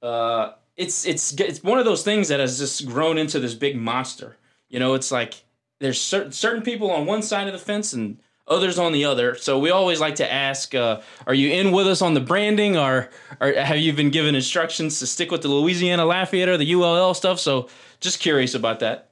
[0.00, 3.76] uh, it's it's it's one of those things that has just grown into this big
[3.76, 4.36] monster.
[4.68, 5.42] You know, it's like
[5.80, 9.34] there's certain certain people on one side of the fence and others on the other.
[9.34, 12.76] So we always like to ask, uh, are you in with us on the branding,
[12.76, 13.08] or,
[13.40, 17.14] or have you been given instructions to stick with the Louisiana Lafayette or the ULL
[17.14, 17.38] stuff?
[17.38, 17.68] So
[18.00, 19.11] just curious about that.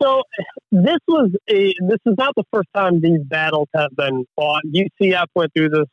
[0.00, 0.22] So
[0.70, 4.62] this was a this is not the first time these battles have been fought.
[4.66, 5.86] UCF went through this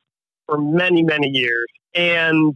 [0.45, 2.55] for many many years, and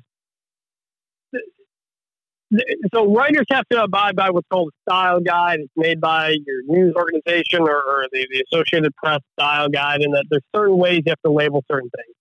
[2.93, 5.59] so writers have to abide by what's called a style guide.
[5.59, 10.13] It's made by your news organization or, or the, the, Associated Press style guide, and
[10.13, 12.15] that there's certain ways you have to label certain things.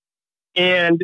[0.54, 1.00] And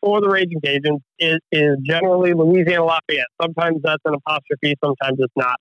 [0.00, 3.26] for the Raging Cajuns is, is generally Louisiana Lafayette.
[3.42, 5.56] Sometimes that's an apostrophe, sometimes it's not.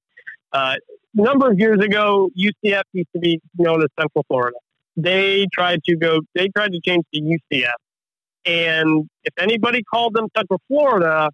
[0.51, 0.75] Uh,
[1.13, 4.57] number of years ago, UCF used to be known as Central Florida.
[4.95, 6.21] They tried to go.
[6.35, 7.71] They tried to change to UCF,
[8.45, 11.29] and if anybody called them Central Florida,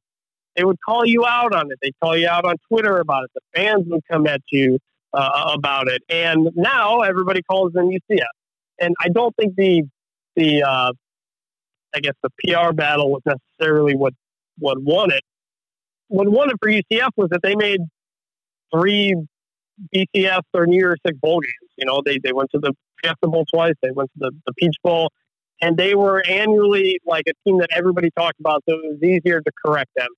[0.56, 1.80] they would call you out on it.
[1.82, 3.32] They call you out on Twitter about it.
[3.34, 4.80] The fans would come at you
[5.14, 6.04] uh, about it.
[6.10, 8.26] And now everybody calls them UCF.
[8.80, 9.84] And I don't think the
[10.36, 10.94] the uh,
[11.94, 14.14] I guess the PR battle was necessarily what
[14.58, 15.24] what won it.
[16.08, 17.82] What won it for UCF was that they made
[18.74, 19.16] three
[19.94, 21.72] BCS or New Year's Six bowl games.
[21.78, 23.76] You know, they they went to the Fiesta Bowl twice.
[23.82, 25.12] They went to the, the Peach Bowl,
[25.62, 28.64] and they were annually like a team that everybody talked about.
[28.68, 30.10] So it was easier to correct them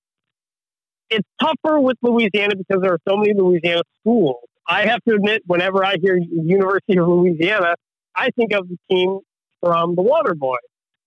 [1.12, 4.40] it's tougher with Louisiana because there are so many Louisiana schools.
[4.66, 7.74] I have to admit, whenever I hear University of Louisiana,
[8.14, 9.18] I think of the team
[9.60, 10.56] from the Waterboy,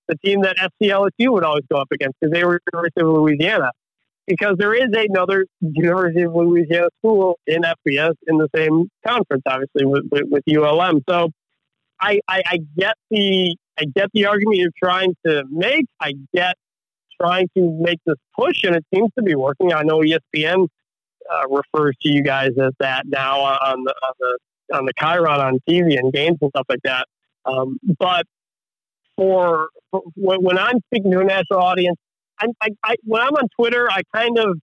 [0.07, 3.71] the team that SCLSU would always go up against because they were University of Louisiana.
[4.27, 9.85] Because there is another University of Louisiana school in FBS in the same conference, obviously
[9.85, 11.03] with, with, with ULM.
[11.07, 11.29] So
[11.99, 15.85] I, I, I get the I get the argument you're trying to make.
[15.99, 16.55] I get
[17.21, 19.73] trying to make this push, and it seems to be working.
[19.73, 20.67] I know ESPN
[21.31, 24.37] uh, refers to you guys as that now on the on the
[24.75, 27.07] on the Chiron on TV and games and stuff like that.
[27.45, 28.25] Um, but
[29.15, 31.97] for, for, when I'm speaking to a national audience,
[32.39, 34.57] I, I, I, when I'm on Twitter, I kind of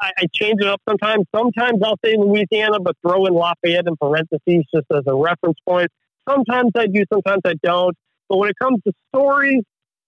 [0.00, 1.26] I, I, change it up sometimes.
[1.34, 5.88] Sometimes I'll say Louisiana, but throw in Lafayette in parentheses just as a reference point.
[6.28, 7.96] Sometimes I do, sometimes I don't.
[8.28, 9.62] But when it comes to stories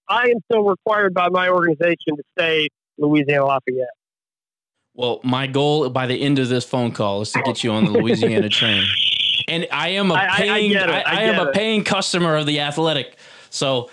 [0.09, 3.88] I am still required by my organization to say Louisiana Lafayette.
[4.94, 7.85] Well, my goal by the end of this phone call is to get you on
[7.85, 8.85] the Louisiana train.
[9.48, 12.61] And I am a paying I, I, I, I am a paying customer of the
[12.61, 13.16] Athletic.
[13.53, 13.91] So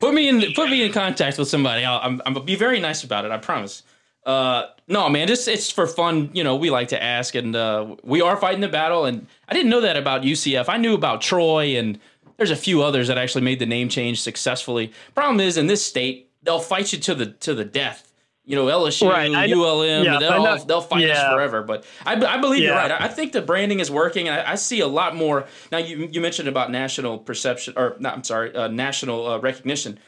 [0.00, 1.84] put me in put me in contact with somebody.
[1.84, 3.30] I'll, I'm I'm be very nice about it.
[3.30, 3.82] I promise.
[4.24, 6.30] Uh, no, man, just it's for fun.
[6.32, 9.06] You know, we like to ask, and uh, we are fighting the battle.
[9.06, 10.68] And I didn't know that about UCF.
[10.68, 11.98] I knew about Troy and
[12.40, 14.92] there's a few others that actually made the name change successfully.
[15.14, 18.09] Problem is, in this state, they'll fight you to the to the death.
[18.44, 19.30] You know, LSU, right.
[19.30, 21.12] ULM, yeah, they'll all, they'll fight yeah.
[21.12, 21.62] us forever.
[21.62, 22.68] But I, I believe yeah.
[22.68, 22.90] you're right.
[22.90, 25.46] I, I, think the branding is working, and I, I, see a lot more.
[25.70, 28.14] Now, you you mentioned about national perception, or not?
[28.14, 29.98] I'm sorry, uh, national uh, recognition.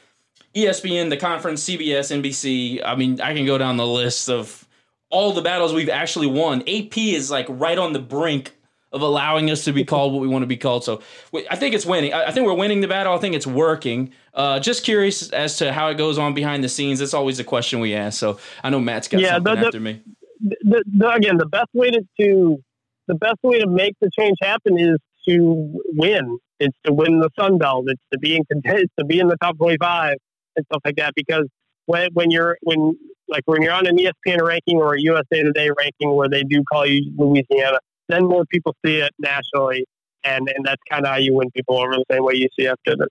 [0.57, 2.83] ESPN, the conference, CBS, NBC.
[2.85, 4.66] I mean, I can go down the list of
[5.11, 6.62] all the battles we've actually won.
[6.62, 8.57] AP is like right on the brink
[8.92, 10.85] of allowing us to be called what we want to be called.
[10.85, 11.02] So
[11.50, 12.12] I think it's winning.
[12.12, 13.14] I think we're winning the battle.
[13.14, 14.12] I think it's working.
[14.35, 16.98] Uh, just curious as to how it goes on behind the scenes.
[16.98, 18.18] That's always a question we ask.
[18.18, 20.02] So I know Matt's got yeah, something the, the, after me.
[20.40, 22.62] The, the, again, the best way to, to
[23.09, 26.38] the best way to make the change happen is to win.
[26.61, 27.87] It's to win the Sun Belt.
[27.88, 30.16] It's to be in it's to be in the top twenty five
[30.57, 31.12] and stuff like that.
[31.14, 31.46] Because
[31.87, 32.96] when when you're when
[33.28, 36.62] like when you're on an ESPN ranking or a USA Today ranking where they do
[36.70, 37.78] call you Louisiana,
[38.09, 39.85] then more people see it nationally,
[40.25, 43.01] and and that's kind of how you win people over the same way UCF did
[43.01, 43.09] it.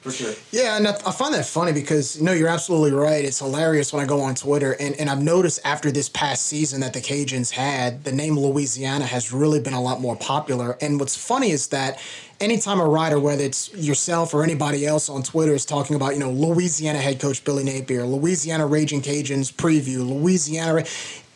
[0.00, 0.34] For sure.
[0.52, 3.24] Yeah, and I, I find that funny because you no, you're absolutely right.
[3.24, 6.80] It's hilarious when I go on Twitter, and, and I've noticed after this past season
[6.82, 10.78] that the Cajuns had, the name Louisiana has really been a lot more popular.
[10.80, 12.00] And what's funny is that
[12.40, 16.20] anytime a writer, whether it's yourself or anybody else on Twitter, is talking about, you
[16.20, 20.84] know, Louisiana head coach Billy Napier, Louisiana Raging Cajuns preview, Louisiana,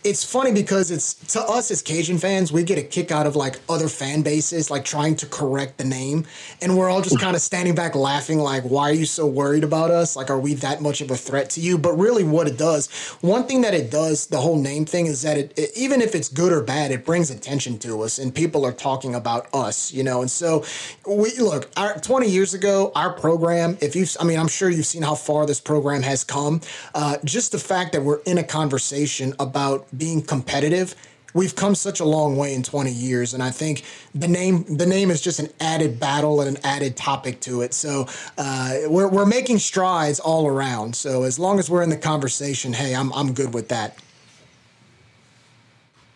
[0.03, 3.37] it's funny because it's to us as Cajun fans, we get a kick out of
[3.37, 6.27] like other fan bases, like trying to correct the name.
[6.63, 9.63] And we're all just kind of standing back laughing, like, why are you so worried
[9.63, 10.17] about us?
[10.17, 11.77] Like, are we that much of a threat to you?
[11.77, 12.89] But really, what it does,
[13.21, 16.15] one thing that it does, the whole name thing, is that it, it even if
[16.15, 19.93] it's good or bad, it brings attention to us and people are talking about us,
[19.93, 20.23] you know?
[20.23, 20.65] And so
[21.07, 24.87] we look, our 20 years ago, our program, if you've, I mean, I'm sure you've
[24.87, 26.63] seen how far this program has come.
[26.95, 30.95] Uh, just the fact that we're in a conversation about being competitive
[31.35, 34.87] we've come such a long way in 20 years and i think the name the
[34.87, 37.75] name is just an added battle and an added topic to it.
[37.75, 40.97] So uh, we're, we're making strides all around.
[40.97, 43.97] So as long as we're in the conversation hey i'm, I'm good with that.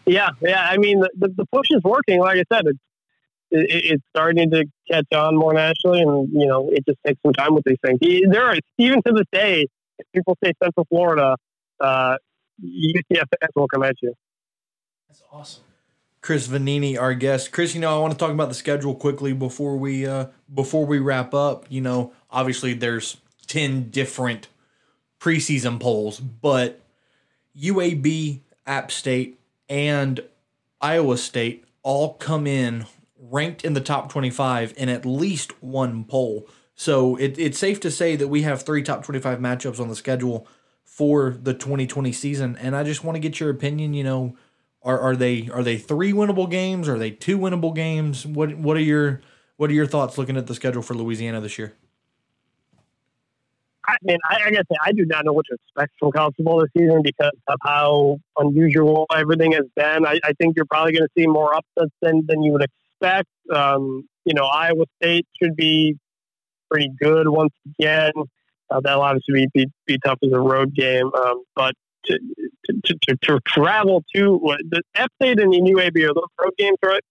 [0.06, 2.78] Yeah yeah i mean the, the, push is working like i said it's
[3.50, 7.32] it, it's starting to catch on more nationally and you know it just takes some
[7.32, 7.98] time with these things.
[8.00, 9.66] There are even to this day
[10.12, 11.36] people say central florida
[11.80, 12.16] uh,
[12.62, 14.14] UCF fans will come at you.
[15.08, 15.64] That's awesome.
[16.20, 17.52] Chris Vannini, our guest.
[17.52, 20.86] Chris, you know, I want to talk about the schedule quickly before we uh, before
[20.86, 21.66] we wrap up.
[21.68, 24.48] You know, obviously there's ten different
[25.20, 26.80] preseason polls, but
[27.58, 29.38] UAB, App State,
[29.68, 30.20] and
[30.80, 32.86] Iowa State all come in
[33.18, 36.46] ranked in the top 25 in at least one poll.
[36.74, 39.94] So it, it's safe to say that we have three top 25 matchups on the
[39.94, 40.46] schedule
[40.94, 42.56] for the 2020 season.
[42.60, 43.94] And I just want to get your opinion.
[43.94, 44.36] You know,
[44.80, 46.88] are are they are they three winnable games?
[46.88, 48.24] Are they two winnable games?
[48.24, 49.20] What what are your
[49.56, 51.74] what are your thoughts looking at the schedule for Louisiana this year?
[53.86, 56.60] I mean, I, I guess I do not know what to expect from college football
[56.60, 60.06] this season because of how unusual everything has been.
[60.06, 63.28] I, I think you're probably going to see more upsets than, than you would expect.
[63.52, 65.98] Um, you know, Iowa State should be
[66.70, 68.12] pretty good once again.
[68.74, 71.74] Uh, that'll obviously be, be, be tough as a road game, um, but
[72.06, 72.18] to,
[72.64, 76.52] to, to, to, travel to what, the App State and the UAB are those road
[76.58, 77.02] games, right?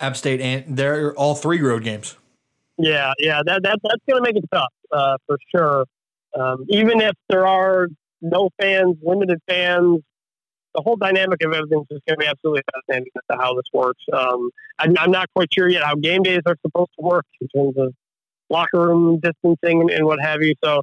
[0.00, 2.16] App State and they're all three road games.
[2.78, 5.84] Yeah, yeah, that, that that's going to make it tough uh, for sure.
[6.34, 7.88] Um, even if there are
[8.22, 10.00] no fans, limited fans,
[10.74, 13.66] the whole dynamic of everything is going to be absolutely fascinating as to how this
[13.72, 14.02] works.
[14.12, 17.46] Um, I'm, I'm, not quite sure yet how game days are supposed to work in
[17.48, 17.94] terms of
[18.50, 20.54] locker room distancing and, what have you.
[20.62, 20.82] So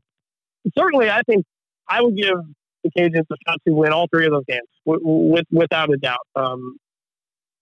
[0.78, 1.46] certainly, I think
[1.88, 2.36] I would give
[2.84, 5.98] the Cajuns a shot to win all three of those games, with, with without a
[5.98, 6.26] doubt.
[6.36, 6.78] Um,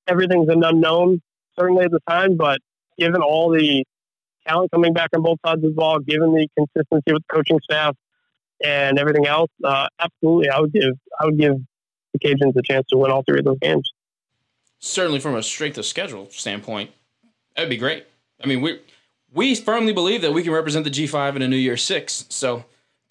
[0.07, 1.21] everything's an unknown,
[1.57, 2.59] certainly at the time, but
[2.97, 3.83] given all the
[4.47, 7.59] talent coming back on both sides of the ball, given the consistency with the coaching
[7.63, 7.95] staff
[8.63, 11.55] and everything else, uh, absolutely, I would give I would give
[12.13, 13.89] the Cajuns a chance to win all three of those games.
[14.79, 16.91] Certainly, from a strength of schedule standpoint,
[17.55, 18.05] that'd be great.
[18.41, 18.79] I mean, we
[19.33, 22.25] we firmly believe that we can represent the G5 in a New Year Six.
[22.29, 22.65] So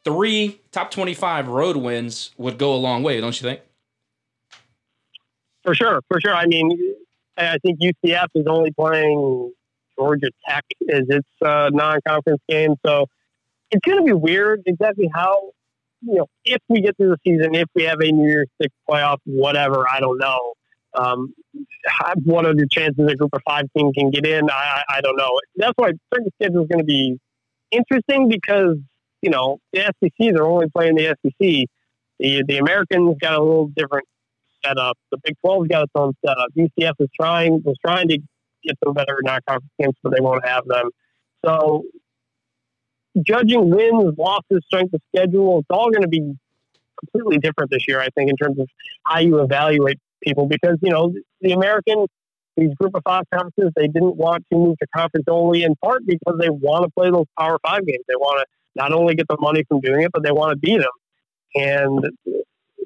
[0.05, 3.61] three top 25 road wins would go a long way, don't you think?
[5.65, 6.35] For sure, for sure.
[6.35, 6.95] I mean,
[7.37, 9.53] I think UCF is only playing
[9.99, 13.07] Georgia Tech as its uh, non-conference game, so
[13.71, 15.51] it's going to be weird exactly how
[16.01, 18.73] you know if we get through the season, if we have a New Year's Six
[18.89, 19.85] playoff, whatever.
[19.89, 20.55] I don't know.
[20.95, 21.35] Um,
[22.25, 24.51] what are the chances a group of five team can get in?
[24.51, 25.41] I, I don't know.
[25.57, 27.19] That's why certain schedule is going to be
[27.71, 28.77] interesting because
[29.23, 31.69] you know the SEC they're only playing the SEC.
[32.19, 34.07] The the Americans got a little different
[34.65, 34.97] setup.
[35.11, 36.49] The Big 12's got its own setup.
[36.57, 38.19] UCF is trying was trying to
[38.65, 40.91] get some better non-conference games, but they won't have them.
[41.45, 41.85] So
[43.23, 46.37] judging wins, losses, strength of schedule, it's all going to be
[46.99, 48.01] completely different this year.
[48.01, 48.69] I think in terms of
[49.05, 52.07] how you evaluate people because you know the American
[52.57, 56.05] these group of five conferences they didn't want to move to conference only in part
[56.07, 58.05] because they want to play those power five games.
[58.09, 60.57] They want to not only get the money from doing it but they want to
[60.57, 60.87] beat them.
[61.55, 62.11] And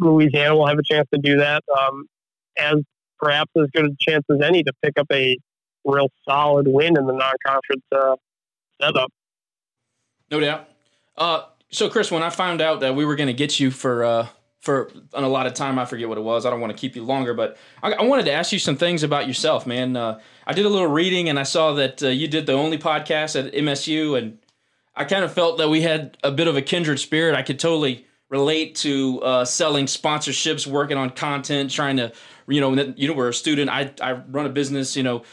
[0.00, 2.06] louisiana will have a chance to do that um,
[2.58, 2.76] as
[3.18, 5.36] perhaps as good a chance as any to pick up a
[5.84, 8.16] real solid win in the non-conference uh,
[8.80, 9.10] setup.
[10.30, 10.68] No doubt.
[11.16, 11.42] Uh,
[11.72, 14.28] so chris when i found out that we were going to get you for uh,
[14.62, 15.78] for a lot of time.
[15.78, 16.46] I forget what it was.
[16.46, 18.76] I don't want to keep you longer, but I, I wanted to ask you some
[18.76, 19.96] things about yourself, man.
[19.96, 22.78] Uh, I did a little reading and I saw that uh, you did the only
[22.78, 24.38] podcast at MSU, and
[24.94, 27.34] I kind of felt that we had a bit of a kindred spirit.
[27.34, 32.12] I could totally relate to uh, selling sponsorships, working on content, trying to,
[32.46, 33.68] you know, you know, we're a student.
[33.68, 34.96] I I run a business.
[34.96, 35.24] You know,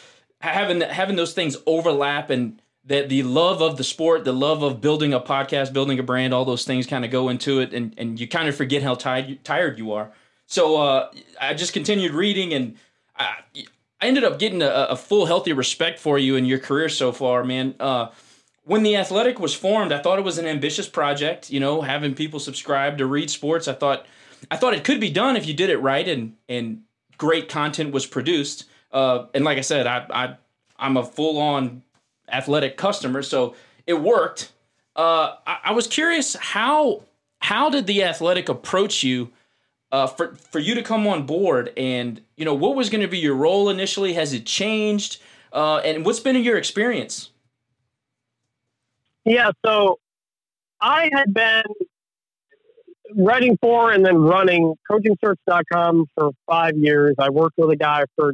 [0.41, 2.59] having having those things overlap and
[2.89, 6.33] that the love of the sport, the love of building a podcast, building a brand,
[6.33, 8.95] all those things kind of go into it, and, and you kind of forget how
[8.95, 10.11] tired tired you are.
[10.47, 12.75] So uh, I just continued reading, and
[13.15, 13.35] I,
[14.01, 17.11] I ended up getting a, a, full, healthy respect for you and your career so
[17.11, 17.75] far, man.
[17.79, 18.07] Uh,
[18.63, 21.51] when the Athletic was formed, I thought it was an ambitious project.
[21.51, 24.07] You know, having people subscribe to read sports, I thought
[24.49, 26.81] I thought it could be done if you did it right and and
[27.19, 28.65] great content was produced.
[28.91, 30.35] Uh, and like I said, I, I
[30.79, 31.83] I'm a full on
[32.31, 33.27] athletic customers.
[33.27, 33.55] so
[33.87, 34.51] it worked.
[34.95, 37.03] Uh, I, I, was curious how
[37.39, 39.31] how did the athletic approach you
[39.91, 43.07] uh, for for you to come on board, and you know what was going to
[43.07, 44.13] be your role initially?
[44.13, 45.21] Has it changed?
[45.51, 47.31] Uh, and what's been your experience?
[49.25, 49.99] Yeah, so
[50.79, 51.63] I had been
[53.15, 57.15] writing for and then running coachingsearch.com for five years.
[57.17, 58.33] I worked with a guy for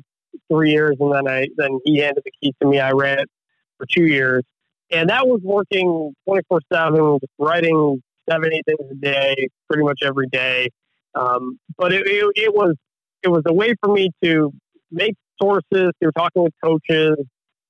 [0.49, 2.79] three years, and then I then he handed the keys to me.
[2.79, 3.29] I ran it
[3.77, 4.43] for two years,
[4.91, 9.99] and that was working twenty four seven, writing seven eight things a day, pretty much
[10.03, 10.69] every day.
[11.13, 12.75] Um, but it, it, it was
[13.23, 14.51] it was a way for me to
[14.91, 17.17] make sources through talking with coaches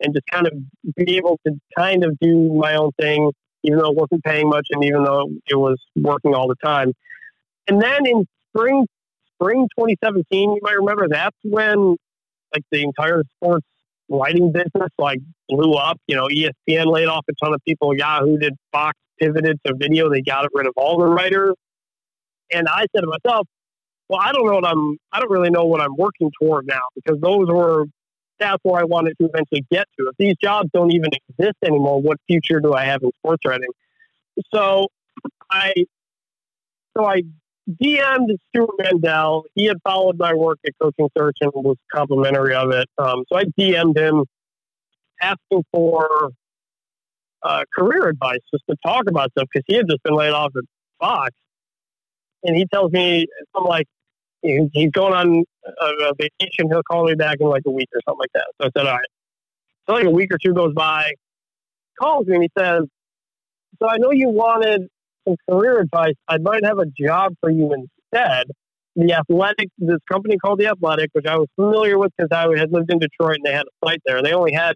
[0.02, 0.54] and just kind of
[0.96, 3.32] be able to kind of do my own thing,
[3.64, 6.94] even though it wasn't paying much and even though it was working all the time.
[7.68, 8.86] And then in spring
[9.36, 11.96] spring 2017, you might remember that's when
[12.54, 13.66] like the entire sports
[14.10, 16.00] writing business like blew up.
[16.08, 17.96] You know, ESPN laid off a ton of people.
[17.96, 18.54] Yahoo did.
[18.72, 20.10] Fox pivoted to video.
[20.10, 21.56] They got rid of all the writers.
[22.52, 23.48] And I said to myself,
[24.10, 24.98] well, I don't know what I'm.
[25.12, 27.86] I don't really know what I'm working toward now because those were
[28.40, 30.08] that's where I wanted to eventually get to.
[30.08, 33.70] If these jobs don't even exist anymore, what future do I have in sports writing?
[34.54, 34.88] So
[35.50, 35.74] I
[36.96, 37.24] so I
[37.70, 39.46] DM'd Stewart Mandel.
[39.56, 42.88] He had followed my work at Coaching Search and was complimentary of it.
[42.98, 44.26] Um, so I DM'd him
[45.22, 46.32] asking for
[47.42, 50.52] uh, career advice just to talk about stuff because he had just been laid off
[50.56, 50.64] at
[51.00, 51.32] Fox.
[52.44, 53.88] And he tells me, I'm like,
[54.42, 56.68] he's going on a, a, vacation.
[56.70, 58.46] He'll call me back in like a week or something like that.
[58.62, 59.08] So I said, all right.
[59.88, 61.12] So like a week or two goes by,
[62.00, 62.84] calls me and he says,
[63.80, 64.88] so I know you wanted
[65.26, 66.16] some career advice.
[66.28, 68.48] I might have a job for you instead.
[68.96, 72.72] The Athletic, this company called The Athletic, which I was familiar with because I had
[72.72, 74.22] lived in Detroit and they had a site there.
[74.22, 74.76] They only had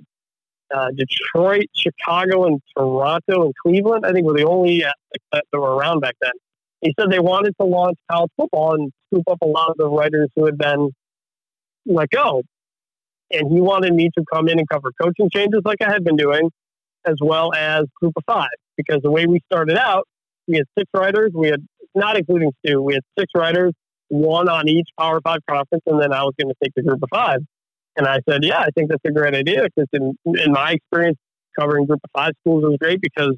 [0.73, 4.05] uh, Detroit, Chicago, and Toronto and Cleveland.
[4.05, 4.83] I think were the only
[5.31, 6.33] that were around back then.
[6.81, 9.87] He said they wanted to launch college football and scoop up a lot of the
[9.87, 10.91] writers who had been
[11.85, 12.43] let go.
[13.31, 16.15] And he wanted me to come in and cover coaching changes like I had been
[16.15, 16.49] doing,
[17.05, 18.47] as well as group of five.
[18.75, 20.07] Because the way we started out,
[20.49, 21.31] we had six writers.
[21.33, 23.73] We had, not including Stu, we had six writers,
[24.09, 27.01] one on each Power Five conference, and then I was going to take the group
[27.01, 27.39] of five.
[27.95, 31.17] And I said, yeah, I think that's a great idea because in, in my experience
[31.59, 33.35] covering group of five schools was great because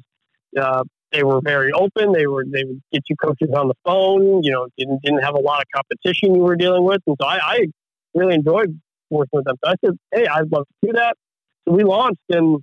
[0.60, 2.12] uh, they were very open.
[2.12, 4.42] They were they would get you coaches on the phone.
[4.42, 7.26] You know, didn't didn't have a lot of competition you were dealing with, and so
[7.26, 7.66] I, I
[8.14, 8.78] really enjoyed
[9.10, 9.56] working with them.
[9.64, 11.16] So I said, hey, I'd love to do that.
[11.66, 12.58] So we launched in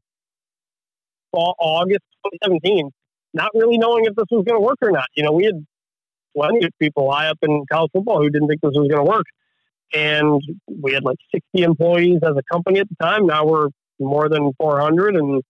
[1.32, 2.02] fall, August
[2.44, 2.92] 2017,
[3.34, 5.08] not really knowing if this was going to work or not.
[5.16, 5.66] You know, we had
[6.36, 9.10] plenty of people high up in college football who didn't think this was going to
[9.10, 9.26] work.
[9.94, 10.42] And
[10.82, 13.26] we had like 60 employees as a company at the time.
[13.26, 13.70] Now we're
[14.00, 15.48] more than 400 and it's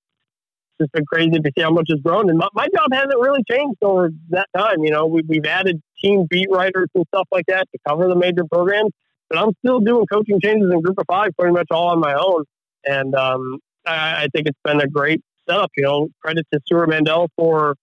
[0.80, 2.30] just been crazy to see how much has grown.
[2.30, 4.84] And my, my job hasn't really changed over that time.
[4.84, 8.16] You know, we, we've added team beat writers and stuff like that to cover the
[8.16, 8.92] major programs,
[9.30, 12.14] but I'm still doing coaching changes in group of five pretty much all on my
[12.14, 12.46] own.
[12.86, 15.72] And um, I, I think it's been a great setup.
[15.78, 17.76] You know, credit to Stewart Mandel for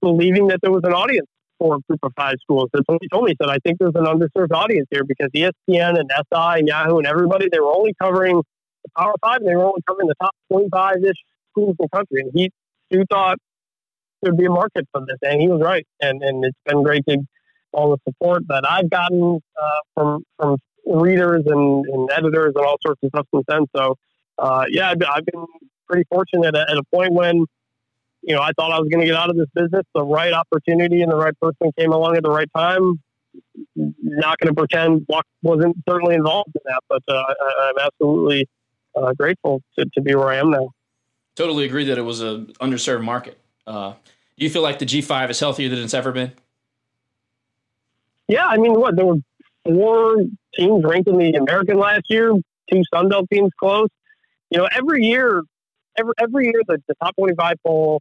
[0.00, 1.26] believing that there was an audience
[1.58, 2.70] for a group of five schools.
[2.72, 3.32] That's what he told me.
[3.32, 6.98] He said, I think there's an underserved audience here because ESPN and SI and Yahoo
[6.98, 10.14] and everybody, they were only covering the Power Five and they were only covering the
[10.20, 11.12] top 25 ish
[11.50, 12.22] schools in the country.
[12.22, 12.50] And he,
[12.90, 13.38] Stu thought
[14.22, 15.86] there'd be a market for this, and he was right.
[16.00, 17.18] And and it's been great to
[17.72, 22.76] all the support that I've gotten uh, from from readers and, and, editors and all
[22.84, 23.66] sorts of stuff since then.
[23.76, 23.96] So
[24.38, 25.46] uh, yeah, I've been
[25.90, 27.46] pretty fortunate at, at a point when
[28.22, 29.84] you know I thought I was going to get out of this business.
[29.94, 33.00] The right opportunity and the right person came along at the right time.
[33.76, 38.48] Not going to pretend luck wasn't certainly involved in that, but uh, I, am absolutely
[38.96, 40.72] uh, grateful to, to be where I am now
[41.40, 43.38] totally agree that it was a underserved market.
[43.66, 43.94] Uh,
[44.36, 46.32] do you feel like the G5 is healthier than it's ever been?
[48.28, 49.16] Yeah, I mean, what there were
[49.64, 50.16] four
[50.54, 52.32] teams ranked in the American last year,
[52.70, 53.88] two Sunbelt teams close.
[54.50, 55.42] You know, every year,
[56.00, 58.00] every every year the, the top twenty-five poll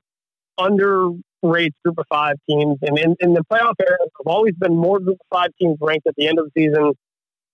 [0.59, 4.99] underrates group of five teams, and in, in the playoff era, have always been more
[4.99, 6.93] group of five teams ranked at the end of the season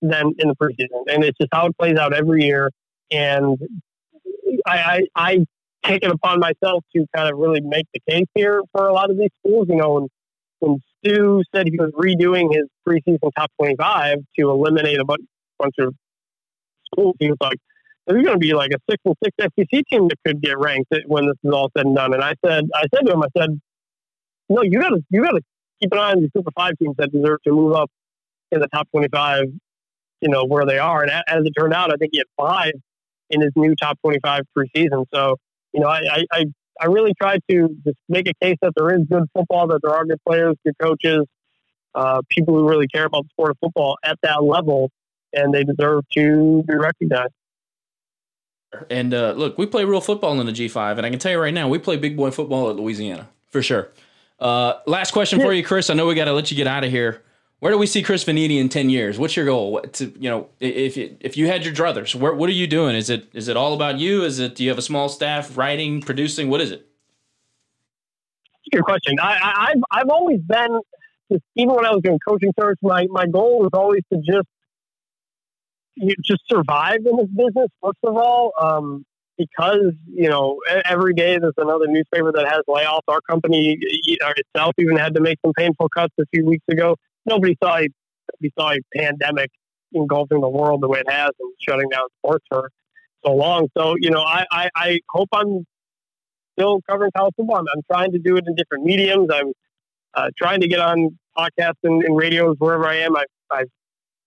[0.01, 2.71] than in the preseason, and it's just how it plays out every year.
[3.11, 3.57] And
[4.65, 5.45] I, I, I
[5.85, 9.17] taken upon myself to kind of really make the case here for a lot of
[9.17, 9.67] these schools.
[9.69, 10.07] You know, when,
[10.59, 15.21] when Stu said he was redoing his preseason top 25 to eliminate a bunch,
[15.59, 15.93] bunch of
[16.91, 17.57] schools, he was like,
[18.07, 20.93] there's going to be like a six and six SEC team that could get ranked
[21.07, 22.13] when this is all said and done.
[22.13, 23.59] And I said, I said to him, I said,
[24.49, 25.41] no, you got to, you got to
[25.81, 27.89] keep an eye on these Super Five teams that deserve to move up
[28.51, 29.45] in the top 25.
[30.21, 32.71] You know where they are, and as it turned out, I think he had five
[33.29, 35.05] in his new top 25 preseason.
[35.13, 35.35] So,
[35.73, 36.45] you know, I, I,
[36.79, 39.93] I really tried to just make a case that there is good football, that there
[39.93, 41.25] are good players, good coaches,
[41.93, 44.89] uh, people who really care about the sport of football at that level,
[45.33, 47.33] and they deserve to be recognized.
[48.89, 51.39] And uh, look, we play real football in the G5, and I can tell you
[51.39, 53.89] right now, we play big boy football at Louisiana for sure.
[54.39, 55.89] Uh, last question for you, Chris.
[55.89, 57.21] I know we got to let you get out of here.
[57.59, 59.17] Where do we see Chris Vannini in ten years?
[59.17, 59.71] What's your goal?
[59.71, 62.67] What to you know, if you, if you had your druthers, where, what are you
[62.67, 62.95] doing?
[62.95, 64.23] Is it is it all about you?
[64.23, 66.49] Is it do you have a small staff, writing, producing?
[66.49, 66.85] What is it?
[68.71, 69.15] Good question.
[69.21, 70.81] I, have I've always been
[71.55, 74.47] even when I was doing Coaching Search, my my goal was always to just
[75.95, 79.05] you just survive in this business, first of all, um,
[79.37, 83.01] because, you know, every day there's another newspaper that has layoffs.
[83.07, 86.95] Our company itself even had to make some painful cuts a few weeks ago.
[87.25, 87.87] Nobody saw a,
[88.33, 89.51] nobody saw a pandemic
[89.93, 92.69] engulfing the world the way it has and shutting down sports for
[93.25, 93.67] so long.
[93.77, 95.65] So, you know, I, I, I hope I'm
[96.57, 97.57] still covering college football.
[97.57, 99.29] I'm, I'm, trying to do it in different mediums.
[99.33, 99.51] I'm
[100.13, 103.15] uh, trying to get on podcasts and, and radios wherever I am.
[103.15, 103.69] I've, I've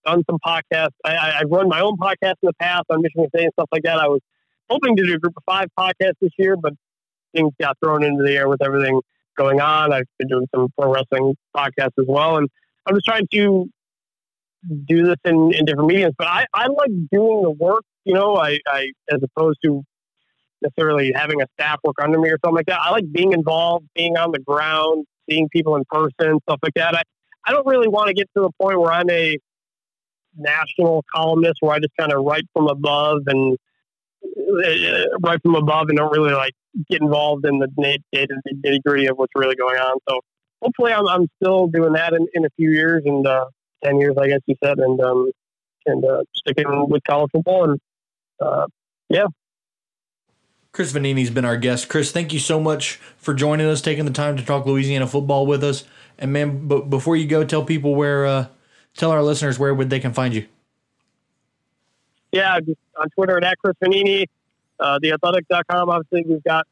[0.05, 0.93] done some podcasts.
[1.03, 3.83] I, have run my own podcast in the past on Michigan State and stuff like
[3.83, 3.97] that.
[3.97, 4.21] I was
[4.69, 6.73] hoping to do a group of five podcasts this year, but
[7.33, 9.01] things got thrown into the air with everything
[9.37, 9.93] going on.
[9.93, 12.37] I've been doing some pro wrestling podcasts as well.
[12.37, 12.49] And
[12.85, 13.69] I'm just trying to
[14.85, 16.15] do this in, in different mediums.
[16.17, 19.83] But I, I like doing the work, you know, I, I as opposed to
[20.61, 22.79] necessarily having a staff work under me or something like that.
[22.81, 26.95] I like being involved, being on the ground, seeing people in person, stuff like that.
[26.95, 27.01] I,
[27.47, 29.37] I don't really want to get to the point where I'm a
[30.37, 33.57] national columnist where I just kind of write from above and
[34.23, 36.53] uh, write from above and don't really like
[36.89, 39.97] get involved in the nitty gritty of what's really going on.
[40.09, 40.21] So
[40.61, 43.45] hopefully I'm, I'm still doing that in, in a few years and uh,
[43.83, 45.31] 10 years, I guess you said, and, um,
[45.85, 47.71] and uh, sticking with college football.
[47.71, 47.79] And
[48.39, 48.67] uh,
[49.09, 49.27] yeah.
[50.71, 51.89] Chris Vannini's been our guest.
[51.89, 55.45] Chris, thank you so much for joining us, taking the time to talk Louisiana football
[55.45, 55.83] with us.
[56.17, 58.47] And man, but before you go, tell people where uh,
[58.99, 60.45] tell our listeners where would they can find you.
[62.31, 62.59] Yeah,
[62.99, 64.27] on Twitter at Chris Vannini,
[64.79, 65.89] uh, theathletic.com.
[65.89, 66.67] Obviously, we've got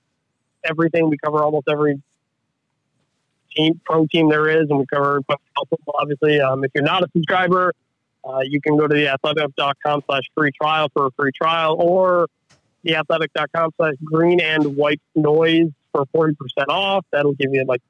[0.63, 1.09] everything.
[1.09, 2.01] We cover almost every
[3.55, 6.39] team, pro team there is, and we cover football, obviously.
[6.39, 7.73] Um, if you're not a subscriber,
[8.23, 12.27] uh, you can go to theathletic.com slash free trial for a free trial or
[12.85, 16.33] theathletic.com slash green and white noise for 40%
[16.69, 17.05] off.
[17.11, 17.81] That'll give you like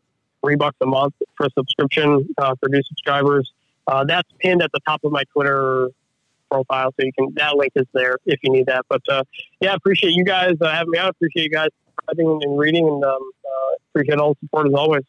[0.42, 3.52] three bucks a month for a subscription uh, for new subscribers.
[3.88, 5.90] Uh, that's pinned at the top of my Twitter
[6.52, 8.86] profile, so you can that link is there if you need that.
[8.90, 9.24] But uh,
[9.60, 11.10] yeah, appreciate you guys uh, having me on.
[11.10, 11.70] Appreciate you guys
[12.08, 15.04] writing and reading, and um, uh, appreciate all the support as always.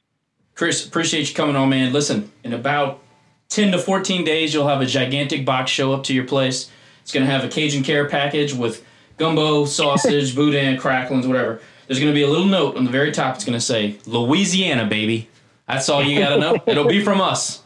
[0.54, 1.92] Chris, appreciate you coming on, man.
[1.92, 3.00] Listen, in about
[3.48, 6.70] ten to fourteen days, you'll have a gigantic box show up to your place.
[7.02, 8.84] It's going to have a Cajun care package with
[9.16, 11.60] gumbo, sausage, boudin, cracklings, whatever.
[11.86, 13.36] There's going to be a little note on the very top.
[13.36, 15.28] It's going to say Louisiana, baby.
[15.66, 16.56] That's all you got to know.
[16.66, 17.62] It'll be from us.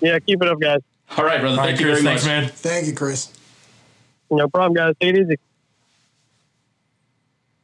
[0.00, 0.80] Yeah, keep it up, guys.
[1.16, 1.58] All right, brother.
[1.58, 2.48] All Thank right, you Chris, very much, man.
[2.48, 3.32] Thank you, Chris.
[4.30, 4.94] No problem, guys.
[5.00, 5.36] Take it easy.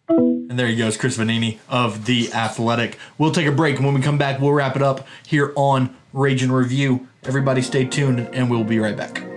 [0.09, 2.99] And there he goes, Chris Vannini of The Athletic.
[3.19, 5.95] We'll take a break, and when we come back, we'll wrap it up here on
[6.13, 7.09] Ragin' Review.
[7.25, 9.32] Everybody stay tuned, and we'll be right back.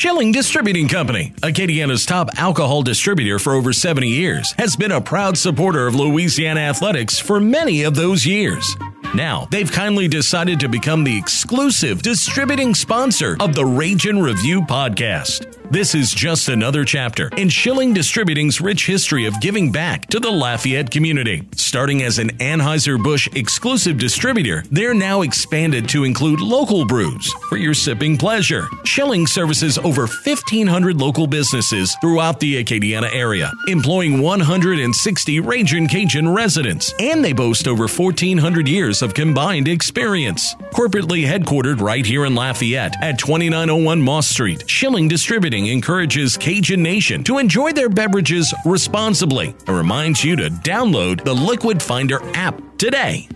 [0.00, 5.36] Schilling Distributing Company, Acadiana's top alcohol distributor for over 70 years, has been a proud
[5.36, 8.74] supporter of Louisiana athletics for many of those years.
[9.14, 15.59] Now, they've kindly decided to become the exclusive distributing sponsor of the Ragin' Review podcast.
[15.72, 20.28] This is just another chapter in Schilling Distributing's rich history of giving back to the
[20.28, 21.46] Lafayette community.
[21.54, 27.72] Starting as an Anheuser-Busch exclusive distributor, they're now expanded to include local brews for your
[27.72, 28.66] sipping pleasure.
[28.82, 36.92] Schilling services over 1,500 local businesses throughout the Acadiana area, employing 160 Ragin' Cajun residents,
[36.98, 40.52] and they boast over 1,400 years of combined experience.
[40.72, 47.24] Corporately headquartered right here in Lafayette at 2901 Moss Street, Schilling Distributing encourages Cajun Nation
[47.24, 53.28] to enjoy their beverages responsibly and reminds you to download the Liquid Finder app today.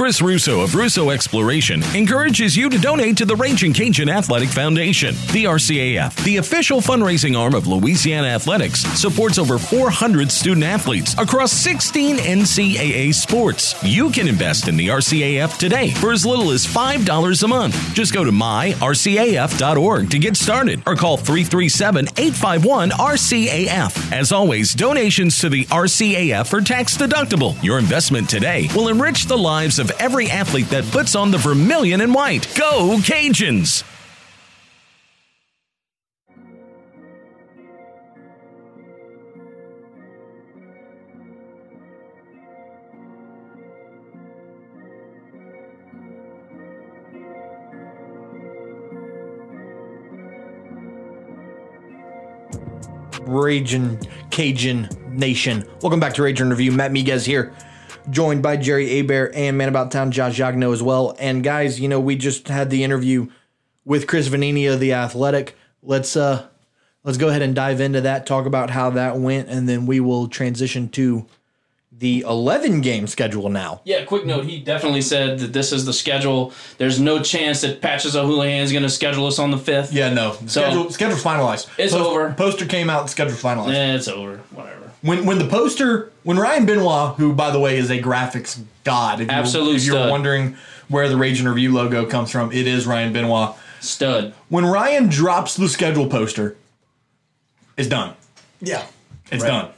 [0.00, 5.14] Chris Russo of Russo Exploration encourages you to donate to the Ragin' Cajun Athletic Foundation.
[5.32, 11.52] The RCAF, the official fundraising arm of Louisiana Athletics, supports over 400 student athletes across
[11.52, 13.74] 16 NCAA sports.
[13.84, 17.92] You can invest in the RCAF today for as little as $5 a month.
[17.92, 24.12] Just go to myrcaf.org to get started or call 337 851 RCAF.
[24.12, 27.62] As always, donations to the RCAF are tax deductible.
[27.62, 32.00] Your investment today will enrich the lives of every athlete that puts on the vermilion
[32.00, 32.52] and white.
[32.56, 33.84] Go Cajuns!
[53.22, 53.98] Raging
[54.30, 55.64] Cajun Nation.
[55.82, 56.72] Welcome back to Ragin' Review.
[56.72, 57.54] Matt Miguez here,
[58.10, 61.16] joined by Jerry Abear and Man About Town Josh Jagno as well.
[61.18, 63.28] And guys, you know we just had the interview
[63.84, 65.56] with Chris Vannini of the Athletic.
[65.82, 66.46] Let's uh
[67.04, 68.26] let's go ahead and dive into that.
[68.26, 71.26] Talk about how that went, and then we will transition to
[71.92, 73.82] the 11 game schedule now.
[73.84, 74.46] Yeah, quick note.
[74.46, 76.54] He definitely said that this is the schedule.
[76.78, 79.92] There's no chance that Patches O'Houlihan is going to schedule us on the 5th.
[79.92, 80.32] Yeah, no.
[80.46, 81.68] So- schedule, schedule's finalized.
[81.76, 82.32] It's Post- over.
[82.32, 83.10] Poster came out.
[83.10, 83.72] Schedule's finalized.
[83.74, 84.40] Yeah, it's over.
[85.02, 85.22] Whatever.
[85.22, 89.20] When when the poster when Ryan Benoit, who by the way is a graphics god,
[89.20, 90.56] if you're, Absolute if you're wondering
[90.88, 93.54] where the Ragin' Review logo comes from, it is Ryan Benoit.
[93.80, 94.34] Stud.
[94.48, 96.56] When Ryan drops the schedule poster,
[97.76, 98.14] it's done.
[98.60, 98.84] Yeah.
[99.32, 99.48] It's Right.
[99.48, 99.68] done.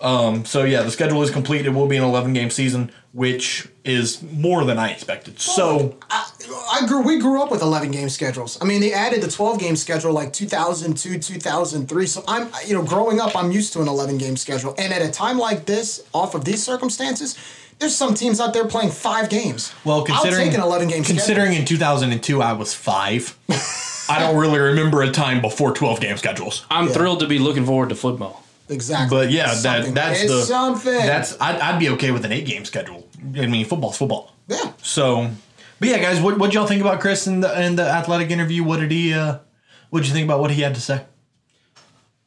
[0.00, 1.66] Um, so yeah, the schedule is complete.
[1.66, 5.40] It will be an 11 game season, which is more than I expected.
[5.40, 6.30] So I,
[6.82, 7.00] I grew.
[7.02, 8.58] We grew up with eleven game schedules.
[8.60, 12.06] I mean, they added the twelve game schedule like two thousand two, two thousand three.
[12.06, 14.74] So I'm, you know, growing up, I'm used to an eleven game schedule.
[14.78, 17.38] And at a time like this, off of these circumstances,
[17.78, 19.72] there's some teams out there playing five games.
[19.84, 21.02] well, considering I'll take an eleven game.
[21.02, 21.60] considering schedule.
[21.60, 21.66] in
[22.20, 23.36] 2002 I was five,
[24.10, 26.66] I don't really remember a time before 12 game schedules.
[26.70, 26.92] I'm Yeah.
[26.92, 28.42] thrilled to be looking forward to football.
[28.68, 29.16] exactly.
[29.16, 30.92] But yeah, It's that that's it's the something.
[30.92, 33.05] That's I'd, I'd be okay with an eight game schedule.
[33.36, 34.32] I mean, football's football.
[34.48, 34.72] yeah.
[34.82, 35.30] So,
[35.80, 38.64] but yeah, guys, what what y'all think about Chris in the and the athletic interview?
[38.64, 39.12] What did he?
[39.12, 39.38] uh
[39.90, 41.04] What did you think about what he had to say?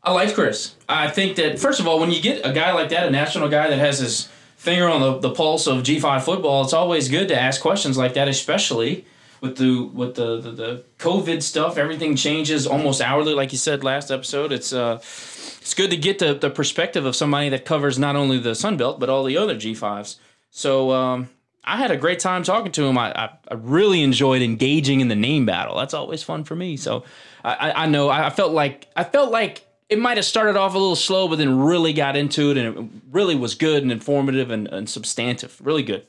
[0.04, 0.76] I like Chris.
[0.88, 3.50] I think that first of all, when you get a guy like that, a national
[3.50, 7.10] guy that has his finger on the, the pulse of G five football, it's always
[7.10, 9.06] good to ask questions like that, especially
[9.42, 11.78] with the with the, the, the COVID stuff.
[11.78, 14.52] Everything changes almost hourly, like you said last episode.
[14.52, 18.40] It's uh it's good to get the, the perspective of somebody that covers not only
[18.40, 20.18] the Sun Belt but all the other G fives.
[20.50, 21.30] So um
[21.64, 22.98] I had a great time talking to him.
[22.98, 25.78] I, I, I really enjoyed engaging in the name battle.
[25.78, 26.78] That's always fun for me.
[26.78, 27.04] So
[27.44, 30.74] I, I, know I I felt like I felt like it might have started off
[30.74, 33.92] a little slow, but then really got into it, and it really was good and
[33.92, 35.60] informative and, and substantive.
[35.64, 36.08] Really good.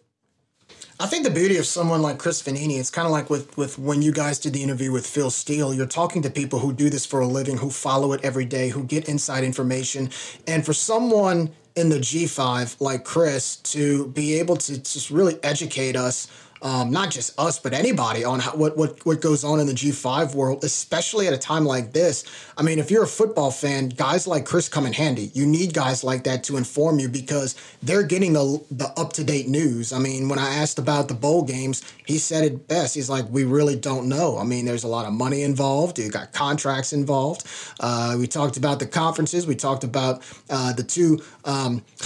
[0.99, 3.79] I think the beauty of someone like Chris Vannini, it's kind of like with, with
[3.79, 5.73] when you guys did the interview with Phil Steele.
[5.73, 8.69] You're talking to people who do this for a living, who follow it every day,
[8.69, 10.11] who get inside information.
[10.47, 15.97] And for someone in the G5 like Chris to be able to just really educate
[15.97, 16.29] us,
[16.63, 19.73] um, not just us, but anybody on how, what, what, what goes on in the
[19.73, 22.25] G5 world, especially at a time like this.
[22.57, 25.31] I mean, if you're a football fan, guys like Chris come in handy.
[25.33, 29.25] You need guys like that to inform you because they're getting the, the up to
[29.25, 29.93] date news.
[29.93, 32.95] I mean, when I asked about the bowl games, he said it best.
[32.95, 34.37] He's like, we really don't know.
[34.37, 35.99] I mean, there's a lot of money involved.
[35.99, 37.47] You got contracts involved.
[37.79, 39.47] Uh, we talked about the conferences.
[39.47, 41.83] We talked about uh, the two um,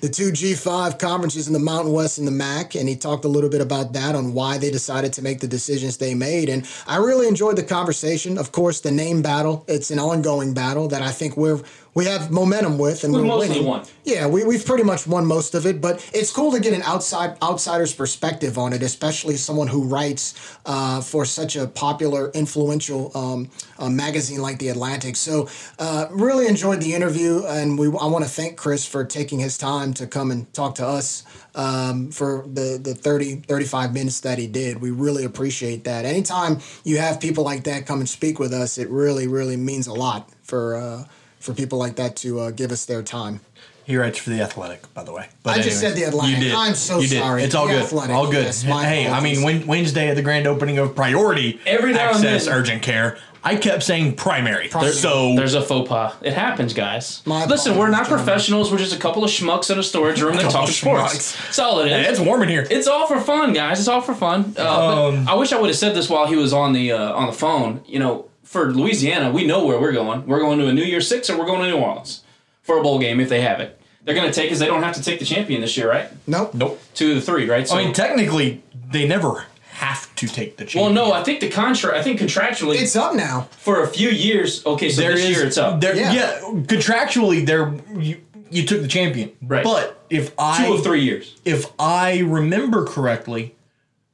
[0.00, 3.28] the two G5 conferences in the Mountain West and the MAC, and he talked a
[3.28, 6.48] little bit about that on why they decided to make the decisions they made.
[6.48, 8.38] And I really enjoyed the conversation.
[8.38, 9.64] Of course, the name battle.
[9.66, 11.62] It's an ongoing battle that I think we're
[11.94, 13.66] we have momentum with, and We we're mostly winning.
[13.66, 13.86] won.
[14.04, 16.82] Yeah, we, we've pretty much won most of it, but it's cool to get an
[16.82, 20.34] outside outsider's perspective on it, especially someone who writes
[20.66, 25.16] uh, for such a popular, influential um, uh, magazine like The Atlantic.
[25.16, 29.38] So, uh, really enjoyed the interview, and we I want to thank Chris for taking
[29.38, 31.22] his time to come and talk to us
[31.54, 34.80] um, for the, the 30, 35 minutes that he did.
[34.80, 36.04] We really appreciate that.
[36.04, 39.86] Anytime you have people like that come and speak with us, it really, really means
[39.86, 41.06] a lot for.
[41.44, 43.40] For people like that to uh, give us their time.
[43.84, 45.28] He writes for the Athletic, by the way.
[45.42, 46.38] But I just said The Athletic.
[46.38, 46.54] You did.
[46.54, 47.18] I'm so You did.
[47.20, 47.42] sorry.
[47.42, 47.82] It's all The good.
[47.82, 48.46] Athletic, All good.
[48.46, 52.16] yes, my hey, I mean, Wednesday at the grand opening of Priority Every now and
[52.16, 54.68] Access then- Urgent Care, I kept saying primary.
[54.68, 54.94] Primary.
[54.94, 56.14] So There's a faux pas.
[56.22, 57.20] It happens, guys.
[57.26, 58.72] My Listen, we're not professionals.
[58.72, 61.36] We're just a couple of schmucks in a storage room that talk of sports.
[61.44, 61.92] That's all it is.
[61.92, 62.66] Hey, it's warm in here.
[62.70, 63.80] It's all for fun, guys.
[63.80, 64.54] It's all for fun.
[64.58, 67.12] Uh, Um, I wish I would have said this while he was on the uh,
[67.12, 67.82] on the phone.
[67.86, 70.24] You know, for Louisiana, we know where we're going.
[70.28, 72.22] We're going to a New Year Six, or we're going to New Orleans
[72.62, 73.80] for a bowl game if they have it.
[74.04, 74.60] they're going to take us.
[74.60, 76.08] they don't have to take the champion this year, right?
[76.28, 76.54] Nope.
[76.54, 76.80] Nope.
[76.94, 77.66] Two of the three, right?
[77.66, 80.94] So, I mean, technically, they never have to take the champion.
[80.94, 81.96] well, no, I think the contract.
[81.96, 83.48] I think contractually It's up now.
[83.50, 84.64] for a few years.
[84.64, 85.80] Okay, so there this is year it's up.
[85.80, 86.12] There, Yeah.
[86.12, 86.38] yeah.
[86.74, 89.64] contractually, there you, you took the champion, Right.
[89.64, 91.34] But if I Two of three years.
[91.44, 93.56] if I remember correctly,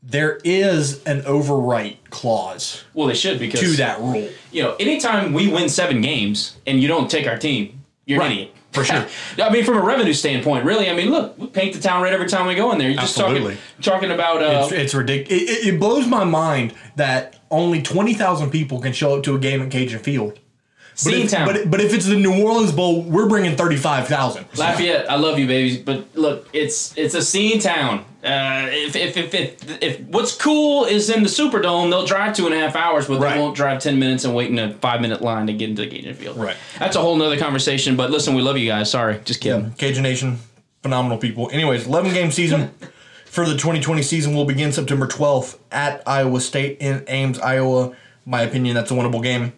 [0.03, 4.28] there is an overwrite clause Well, they should because to that rule.
[4.51, 8.26] you know, anytime we win seven games and you don't take our team, you're Right.
[8.26, 8.55] an idiot.
[8.72, 9.05] For sure.
[9.42, 10.88] I mean, from a revenue standpoint, really.
[10.88, 12.88] I mean, look, we paint the town red every time we go in there.
[12.88, 13.57] You're just Absolutely.
[13.82, 15.42] talking talking about uh, It's, it's ridiculous.
[15.42, 19.34] It, it, it blows my mind that only twenty thousand people can show up to
[19.34, 20.34] a game at Cajun Field.
[20.34, 21.46] But Scene if, Town.
[21.46, 24.46] but, but if it's the New Orleans Bowl, we're bringing thirty five thousand.
[24.57, 28.05] Lafayette, I love you, babies, but look, it's it's a scene town.
[28.23, 32.45] Uh, if, if, if, if, if what's cool is in the Superdome, they'll drive two
[32.47, 33.35] and a half hours, but Right.
[33.35, 35.83] they won't drive ten minutes and wait in a five minute line to get into
[35.83, 36.37] the Cajun Field.
[36.37, 36.57] Right.
[36.79, 37.97] That's a whole nother conversation.
[37.97, 38.91] But listen, we love you guys.
[38.91, 39.73] Sorry, just kidding.
[39.73, 40.39] Cajun Nation,
[40.83, 41.49] phenomenal people.
[41.51, 42.73] Anyways, eleven game season
[43.25, 47.97] for the twenty twenty season will begin September twelfth at Iowa State in Ames, Iowa.
[48.27, 49.55] My opinion, that's a winnable game.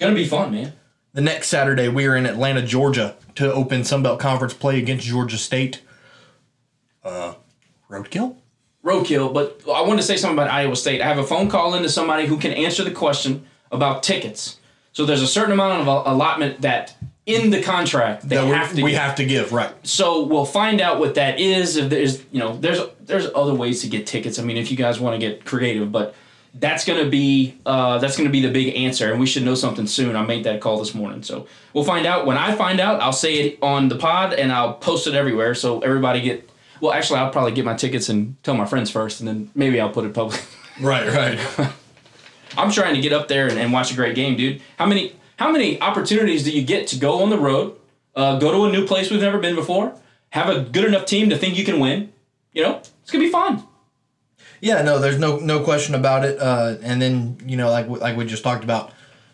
[0.00, 0.72] Gonna be fun, man.
[1.12, 5.36] The next Saturday, we are in Atlanta, Georgia, to open Sunbelt Conference play against Georgia
[5.38, 5.82] State.
[7.04, 7.34] Uh,
[7.92, 8.36] roadkill.
[8.84, 11.00] roadkill, but I wanted to say something about Iowa State.
[11.00, 14.58] I have a phone call into somebody who can answer the question about tickets.
[14.92, 18.74] So there's a certain amount of allotment that in the contract they That we- have
[18.74, 19.00] to we get.
[19.00, 19.72] have to give right.
[19.84, 21.76] So we'll find out what that is.
[21.76, 24.38] If there's, you know, there's there's other ways to get tickets.
[24.38, 26.14] I mean, if you guys want to get creative, but
[26.54, 29.86] that's gonna be uh, that's gonna be the big answer, and we should know something
[29.86, 30.16] soon.
[30.16, 32.26] I made that call this morning, so we'll find out.
[32.26, 35.54] When I find out, I'll say it on the pod and I'll post it everywhere,
[35.54, 36.48] so everybody get.
[36.82, 39.80] Well, actually, I'll probably get my tickets and tell my friends first, and then maybe
[39.80, 40.42] I'll put it public.
[40.80, 41.70] Right, right.
[42.56, 44.62] I'm trying to get up there and, and watch a great game, dude.
[44.78, 47.76] How many how many opportunities do you get to go on the road,
[48.16, 49.94] uh, go to a new place we've never been before,
[50.30, 52.10] have a good enough team to think you can win?
[52.54, 53.62] You know, it's gonna be fun.
[54.62, 56.40] Yeah, no, there's no no question about it.
[56.40, 58.92] Uh, and then you know, like like we just talked about,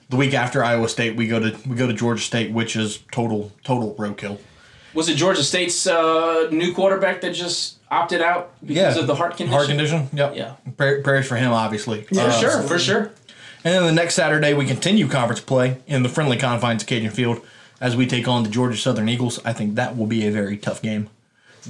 [0.09, 2.99] the week after Iowa State, we go to we go to Georgia State, which is
[3.13, 4.39] total total roadkill.
[4.95, 9.37] Was it Georgia State's uh, new quarterback that just opted out because of the heart
[9.37, 9.53] condition?
[9.53, 10.09] Heart condition.
[10.13, 10.37] Yep.
[10.37, 10.55] Yeah.
[10.77, 12.03] Pray- Prayers for him, obviously.
[12.05, 13.11] For Uh, sure, for sure.
[13.65, 17.11] And then the next Saturday, we continue conference play in the friendly confines of Cajun
[17.11, 17.41] Field
[17.81, 19.41] as we take on the Georgia Southern Eagles.
[19.45, 21.11] I think that will be a very tough game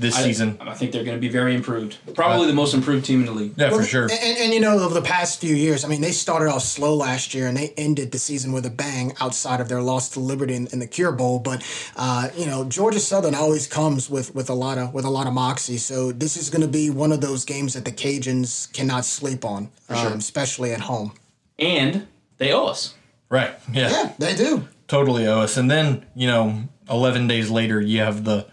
[0.00, 0.58] this I- season.
[0.60, 1.98] I, think they're going to be very improved.
[2.14, 3.54] Probably the most improved team in the league.
[3.56, 4.04] Yeah, for sure.
[4.04, 6.62] And, and, and, you know, over the past few years, I mean, they started off
[6.62, 10.08] slow last year and they ended the season with a bang outside of their loss
[10.10, 11.38] to Liberty in, in the Cure Bowl.
[11.38, 11.64] But
[11.96, 15.26] uh, you know, Georgia Southern always comes with, with a lot of with a lot
[15.26, 15.78] of moxie.
[15.78, 19.44] So this is going to be one of those games that the Cajuns cannot sleep
[19.44, 21.12] on, um, especially at home.
[21.58, 22.06] And
[22.38, 22.94] they owe us.
[23.28, 23.54] Right.
[23.72, 23.90] Yeah.
[23.90, 24.66] Yeah, they do.
[24.86, 25.56] Totally owe us.
[25.56, 28.46] And then, you know, 11 days later, you have the,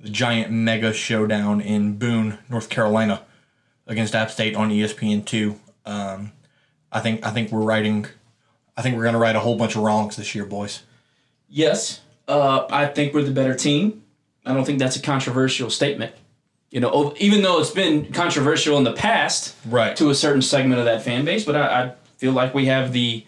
[0.00, 3.22] the giant mega showdown in Boone, North Carolina
[3.86, 5.56] against App State on E ESPN2.
[5.86, 6.32] Um,
[6.92, 8.06] I think I think we're writing
[8.76, 10.82] I think we're going to write a whole bunch of wrongs this year, boys.
[11.48, 14.02] Yes, uh, I think we're the better team.
[14.46, 16.14] I don't think that's a controversial statement.
[16.70, 19.96] You know, even though it's been controversial in the past, Right.
[19.96, 22.92] to a certain segment of that fan base, but I, I feel like we have
[22.92, 23.24] the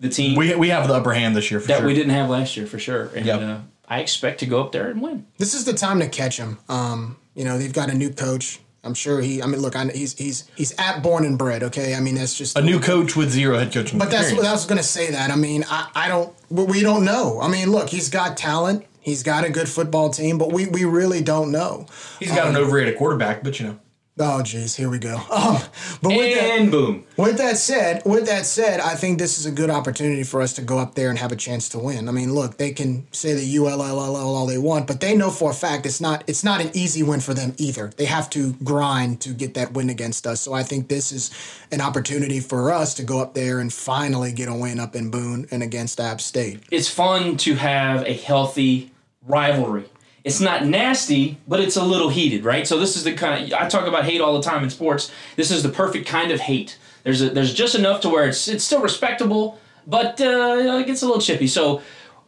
[0.00, 1.86] the team We, we have the upper hand this year for that sure.
[1.86, 3.40] we didn't have last year for sure, and Yep.
[3.40, 3.58] uh,
[3.88, 5.26] I expect to go up there and win.
[5.38, 6.58] This is the time to catch him.
[6.68, 8.60] Um, you know, they've got a new coach.
[8.82, 9.42] I'm sure he.
[9.42, 11.62] I mean, look, I, he's he's he's at born and bred.
[11.62, 14.44] Okay, I mean that's just A new coach with zero head coaching But that's what
[14.44, 15.10] I was going to say.
[15.10, 16.34] That I mean, I, I don't.
[16.50, 17.40] we- We don't know.
[17.40, 18.84] I mean, look, he's got talent.
[19.00, 21.86] He's got a good football team, but we we really don't know.
[22.20, 23.78] He's got an overrated quarterback, but you know.
[24.16, 25.16] Oh, geez, here we go.
[25.16, 25.58] Um,
[26.02, 29.46] but with that, And boom, with that said, with that said, I think this is
[29.46, 32.08] a good opportunity for us to go up there and have a chance to win.
[32.08, 35.50] I mean, look, they can say the ULLL all they want, but they know for
[35.50, 37.90] a fact it's not it's not an easy win for them either.
[37.96, 40.40] They have to grind to get that win against us.
[40.40, 41.32] So I think this is
[41.72, 45.10] an opportunity for us to go up there and finally get a win up in
[45.10, 46.62] Boone and against App State.
[46.70, 48.92] it's fun to have a healthy
[49.26, 49.86] rivalry.
[50.24, 52.66] It's not nasty, but it's a little heated, right?
[52.66, 55.12] So this is the kind of I talk about hate all the time in sports.
[55.36, 56.78] This is the perfect kind of hate.
[57.02, 61.02] There's a, there's just enough to where it's it's still respectable, but uh, it gets
[61.02, 61.46] a little chippy.
[61.46, 61.82] So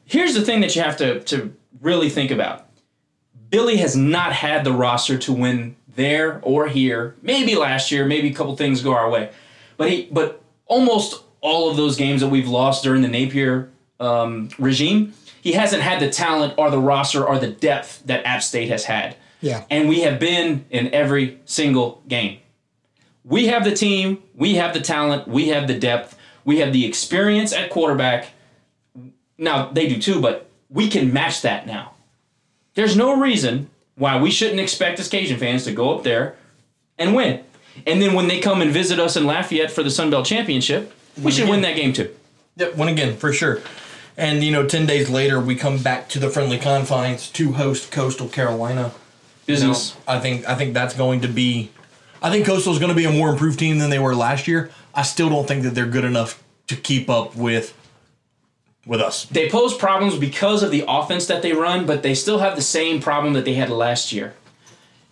[0.05, 2.69] here's the thing that you have to to really think about.
[3.49, 7.17] Billy has not had the roster to win there or here.
[7.23, 9.31] Maybe last year, maybe a couple things go our way,
[9.79, 13.71] but he but almost all of those games that we've lost during the Napier
[14.01, 15.15] um, regime,
[15.47, 18.87] he hasn't had the talent or the roster or the depth that App State has
[18.87, 19.17] had.
[19.41, 19.63] Yeah.
[19.71, 22.41] and we have been in every single game.
[23.23, 26.85] We have the team, we have the talent, we have the depth, we have the
[26.85, 28.31] experience at quarterback.
[29.39, 31.93] Now they do too, but we can match that now.
[32.75, 36.35] There's no reason why we shouldn't expect as Cajun fans to go up there
[36.99, 37.45] and win.
[37.87, 40.93] And then when they come and visit us in Lafayette for the Sun Belt Championship,
[41.23, 42.13] we should win that game too.
[42.57, 43.61] Yep, win again for sure.
[44.17, 47.91] And you know, ten days later, we come back to the friendly confines to host
[47.91, 48.93] Coastal Carolina.
[49.45, 49.91] Business.
[49.91, 51.71] You know, I think I think that's going to be.
[52.23, 54.49] I think Coastal is going to be a more improved team than they were last
[54.49, 54.71] year.
[54.95, 57.77] I still don't think that they're good enough to keep up with
[58.87, 59.27] with us.
[59.27, 62.63] They pose problems because of the offense that they run, but they still have the
[62.63, 64.35] same problem that they had last year.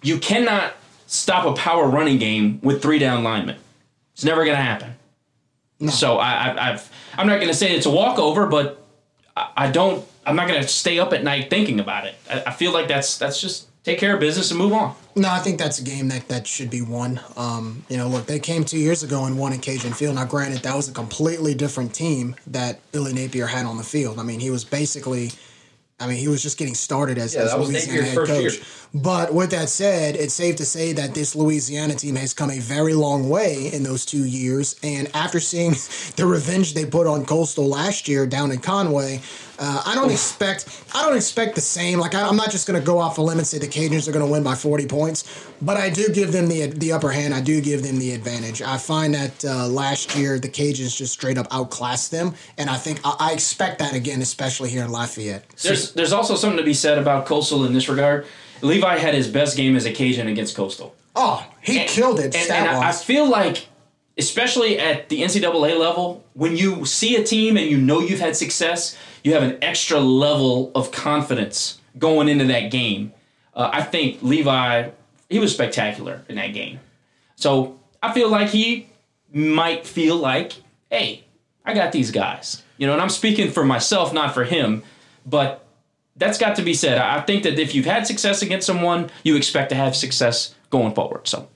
[0.02, 0.74] You cannot
[1.06, 3.56] stop a power running game with three down linemen.
[4.14, 4.94] It's never going to happen.
[5.90, 8.83] So I, I, I've, I'm not going to say it's a walkover, but
[9.36, 10.04] I, I don't.
[10.26, 12.14] I'm not going to stay up at night thinking about it.
[12.30, 14.94] I, I feel like that's that's just take care of business and move on.
[15.16, 17.20] No, I think that's a game that, that should be won.
[17.36, 20.16] Um, you know, look, they came two years ago and won at Cajun Field.
[20.16, 24.18] Now, granted, that was a completely different team that Billy Napier had on the field.
[24.18, 25.30] I mean, he was basically,
[26.00, 28.54] I mean, he was just getting started as, as Louisiana head coach.
[28.54, 28.64] year.
[28.92, 32.58] But with that said, it's safe to say that this Louisiana team has come a
[32.58, 34.74] very long way in those two years.
[34.82, 35.70] And after seeing
[36.16, 39.20] the revenge they put on Coastal last year down in Conway,
[39.58, 41.98] uh, I don't expect I don't expect the same.
[41.98, 44.08] Like I, I'm not just going to go off a limb and say the Cajuns
[44.08, 47.10] are going to win by 40 points, but I do give them the the upper
[47.10, 47.34] hand.
[47.34, 48.62] I do give them the advantage.
[48.62, 52.76] I find that uh, last year the Cajuns just straight up outclassed them, and I
[52.76, 55.48] think I, I expect that again, especially here in Lafayette.
[55.62, 58.26] There's there's also something to be said about Coastal in this regard.
[58.62, 60.94] Levi had his best game as a Cajun against Coastal.
[61.16, 62.34] Oh, he And- killed it.
[62.34, 63.66] And, and I feel like,
[64.16, 68.36] especially at the NCAA level, when you see a team and you know you've had
[68.36, 73.12] success, you have an extra level of confidence going into that game.
[73.54, 74.90] Uh, I think Levi,
[75.28, 76.80] he was spectacular in that game.
[77.36, 78.88] So I feel like he
[79.32, 80.54] might feel like,
[80.90, 81.24] hey,
[81.64, 82.62] I got these guys.
[82.76, 84.82] You know, and I'm speaking for myself, not for him,
[85.24, 85.64] but
[86.16, 86.98] that's got to be said.
[86.98, 90.94] I think that if you've had success against someone, you expect to have success going
[90.94, 91.26] forward.
[91.26, 91.48] So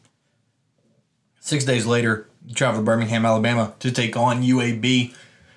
[1.49, 5.15] Six days later, travel to Birmingham, Alabama to take on UAB.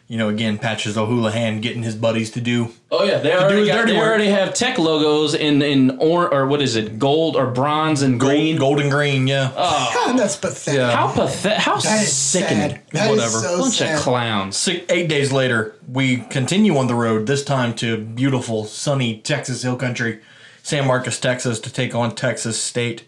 [0.08, 2.74] You know, again, Patches O'Houlihan getting his buddies to do.
[2.92, 6.62] Oh yeah, they already got, they already have tech logos in in or or what
[6.62, 8.58] is it, gold or bronze and green.
[8.58, 9.54] Gold, gold and green, yeah.
[9.56, 10.14] Oh.
[10.18, 10.80] That's pathetic.
[10.80, 10.92] Yeah.
[10.94, 11.60] How pathetic!
[11.60, 12.72] How That is sickening!
[12.72, 12.82] sad.
[12.92, 13.38] That is Whatever.
[13.40, 13.96] so Bunch sad.
[13.96, 14.58] of clowns.
[14.58, 19.62] Six, eight days later, we continue on the road, this time to beautiful, sunny Texas
[19.64, 20.20] Hill Country,
[20.62, 23.06] San Marcos, Texas, to take on Texas State.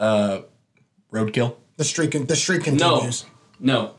[0.00, 0.40] Uh,
[1.12, 1.54] roadkill.
[1.82, 3.24] The streak, the streak No, continues.
[3.58, 3.94] no,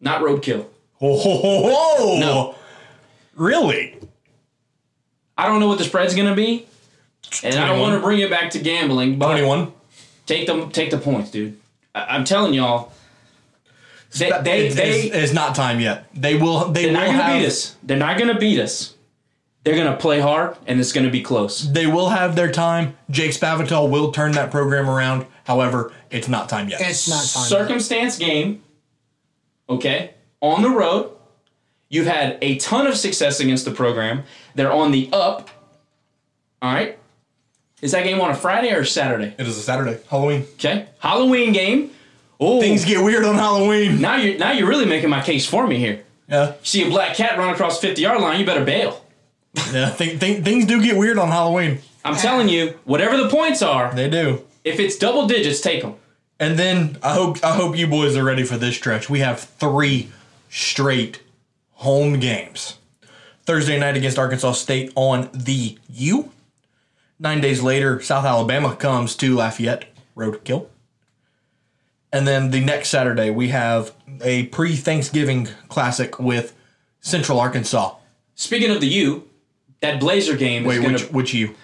[0.00, 0.64] not roadkill.
[0.94, 1.62] Ho, ho, ho,
[1.98, 2.18] ho.
[2.18, 2.54] No.
[3.34, 3.98] Really?
[5.36, 6.64] I don't know what the spread's gonna be,
[7.42, 9.18] and I don't want to bring it back to gambling.
[9.18, 9.72] But 21?
[10.24, 11.58] take them, take the points, dude.
[11.94, 12.92] I, I'm telling y'all,
[14.18, 16.06] they they, it's, they it's, it's not time yet.
[16.14, 16.68] They will.
[16.72, 17.40] They they're will not gonna have.
[17.42, 17.76] beat us.
[17.82, 18.94] They're not gonna beat us.
[19.64, 21.60] They're gonna play hard, and it's gonna be close.
[21.60, 22.96] They will have their time.
[23.10, 25.26] Jake Spavital will turn that program around.
[25.50, 26.80] However, it's not time yet.
[26.80, 27.48] It's not time.
[27.48, 28.62] circumstance game.
[29.68, 31.10] Okay, on the road,
[31.88, 34.22] you've had a ton of success against the program.
[34.54, 35.50] They're on the up.
[36.62, 36.96] All right,
[37.82, 39.34] is that game on a Friday or Saturday?
[39.38, 40.46] it is a Saturday, Halloween.
[40.54, 41.90] Okay, Halloween game.
[42.38, 44.00] Oh, Things get weird on Halloween.
[44.00, 46.04] now you're now you're really making my case for me here.
[46.28, 49.04] Yeah, See a black cat run across fifty yard line, you better bail.
[49.72, 49.90] yeah.
[49.90, 51.80] Th- th- things do get weird on Halloween.
[52.04, 54.44] I'm telling you, whatever the points are, They do.
[54.64, 55.96] If it's double digits, take them.
[56.38, 59.10] And then I hope I hope you boys are ready for this stretch.
[59.10, 60.10] We have three
[60.48, 61.22] straight
[61.72, 62.78] home games.
[63.44, 66.30] Thursday night against Arkansas State on the U.
[67.18, 69.86] Nine days later, South Alabama comes to Lafayette
[70.16, 70.68] Roadkill.
[72.12, 73.92] And then the next Saturday, we have
[74.22, 76.54] a pre Thanksgiving classic with
[77.00, 77.96] Central Arkansas.
[78.34, 79.28] Speaking of the U,
[79.80, 81.54] that Blazer game Wait, is going which, to which U?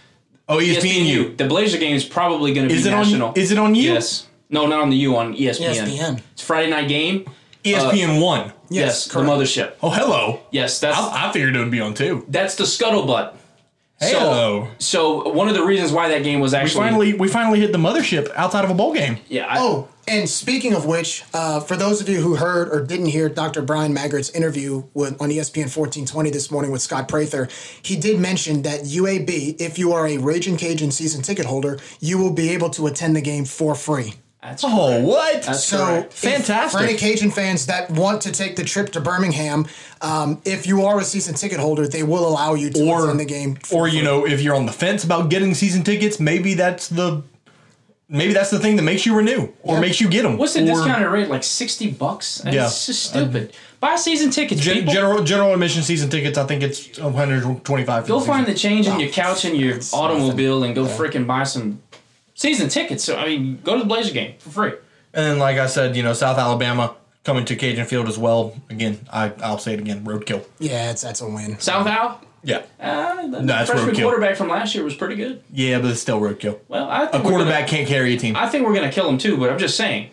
[0.49, 1.37] Oh, ESPNU.
[1.37, 3.29] The Blazer game is probably going to be Is it national.
[3.29, 3.35] on?
[3.37, 3.93] Is it on you?
[3.93, 4.29] Yes.
[4.49, 5.17] No, not on the U.
[5.17, 5.75] On ESPN.
[5.75, 6.23] ESPN.
[6.33, 7.25] It's Friday night game.
[7.27, 7.31] Uh,
[7.65, 8.53] ESPN one.
[8.69, 9.75] Yes, the mothership.
[9.83, 10.41] Oh, hello.
[10.51, 12.25] Yes, that's I, I figured it would be on two.
[12.29, 13.36] that's the scuttlebutt.
[14.01, 14.69] Hello.
[14.79, 17.61] So, so one of the reasons why that game was We actually finally we finally
[17.61, 19.19] hit the mothership outside of a bowl game.
[19.29, 19.47] yeah.
[19.47, 23.07] I, Oh, and speaking of which, uh, for those of you who heard or didn't
[23.07, 23.61] hear Dr.
[23.63, 27.49] Bryan Maggard's interview with, on ESPN 1420 this morning with Scott Prather,
[27.83, 32.19] he did mention that UAB, if you are a Raging Cajun season ticket holder, you
[32.19, 34.15] will be able to attend the game for free.
[34.43, 35.05] That's Oh, correct.
[35.05, 35.43] what?
[35.43, 36.13] That's So, correct.
[36.13, 36.81] Fantastic.
[36.81, 39.67] for any Cajun fans that want to take the trip to Birmingham,
[40.03, 43.21] um, if you are a season ticket holder, they will allow you to Or- attend
[43.21, 43.57] the game.
[43.63, 46.87] for or you know, if you're on the fence about getting season tickets, maybe that's
[46.89, 47.23] the
[48.09, 49.81] maybe that's the thing that makes you renew or Yeah.
[49.81, 50.37] makes you get them.
[50.39, 51.29] What's the or discounted rate?
[51.29, 52.41] Like sixty bucks?
[52.45, 52.67] Yeah.
[52.67, 53.53] It's just stupid.
[53.81, 54.95] Buy season tickets, Gen- people.
[54.95, 56.39] general general admission season tickets.
[56.39, 58.07] I think it's 125.
[58.07, 61.43] Go find the change in your couch and your It's automobile and go freaking buy
[61.45, 61.81] some
[62.37, 63.03] season tickets.
[63.03, 64.73] So I mean, go to the Blazer game for free.
[65.13, 68.55] And then, like I said, you know, South Alabama coming to Cajun Field as well.
[68.71, 70.45] Again, I I'll say it again, roadkill.
[70.61, 71.59] Yeah, it's that's a win.
[71.59, 74.03] South Al, Yeah, uh, the that's freshman roadkill.
[74.03, 75.43] quarterback from last year was pretty good.
[75.53, 76.61] yeah, but it's still roadkill.
[76.69, 78.37] Well, I A think we're quarterback Gonna, can't carry a team.
[78.37, 79.37] I think we're gonna kill him too.
[79.39, 80.11] But I'm just saying,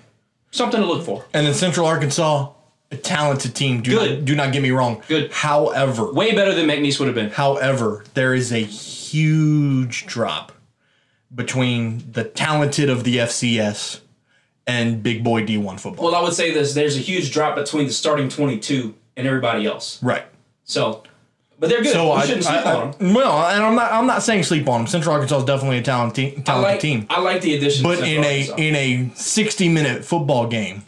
[0.52, 1.26] something to look for.
[1.34, 2.50] And then Central Arkansas,
[2.90, 3.82] a talented team.
[3.82, 4.12] Do Good.
[4.20, 5.04] Not, do not get me wrong.
[5.10, 5.32] Good.
[5.34, 7.30] However, Way better than McNeese would have been.
[7.32, 10.53] However, there is a huge drop
[11.34, 14.00] between the talented of the FCS
[14.68, 16.06] and big boy D1 football.
[16.06, 19.66] Well, I would say this: there's a huge drop between the starting 22 and everybody
[19.66, 20.02] else.
[20.02, 20.26] right.
[20.66, 21.04] So,
[21.60, 21.92] but they're good.
[21.94, 23.14] So we I, shouldn't sleep I- on them.
[23.14, 24.88] Well, and I'm not I'm not saying sleep on them.
[24.88, 27.06] Central Arkansas is definitely a talented, te- I like, team.
[27.10, 27.84] I like the addition.
[27.84, 28.56] But of in a Arkansas.
[28.56, 30.84] in a 60 minute football game,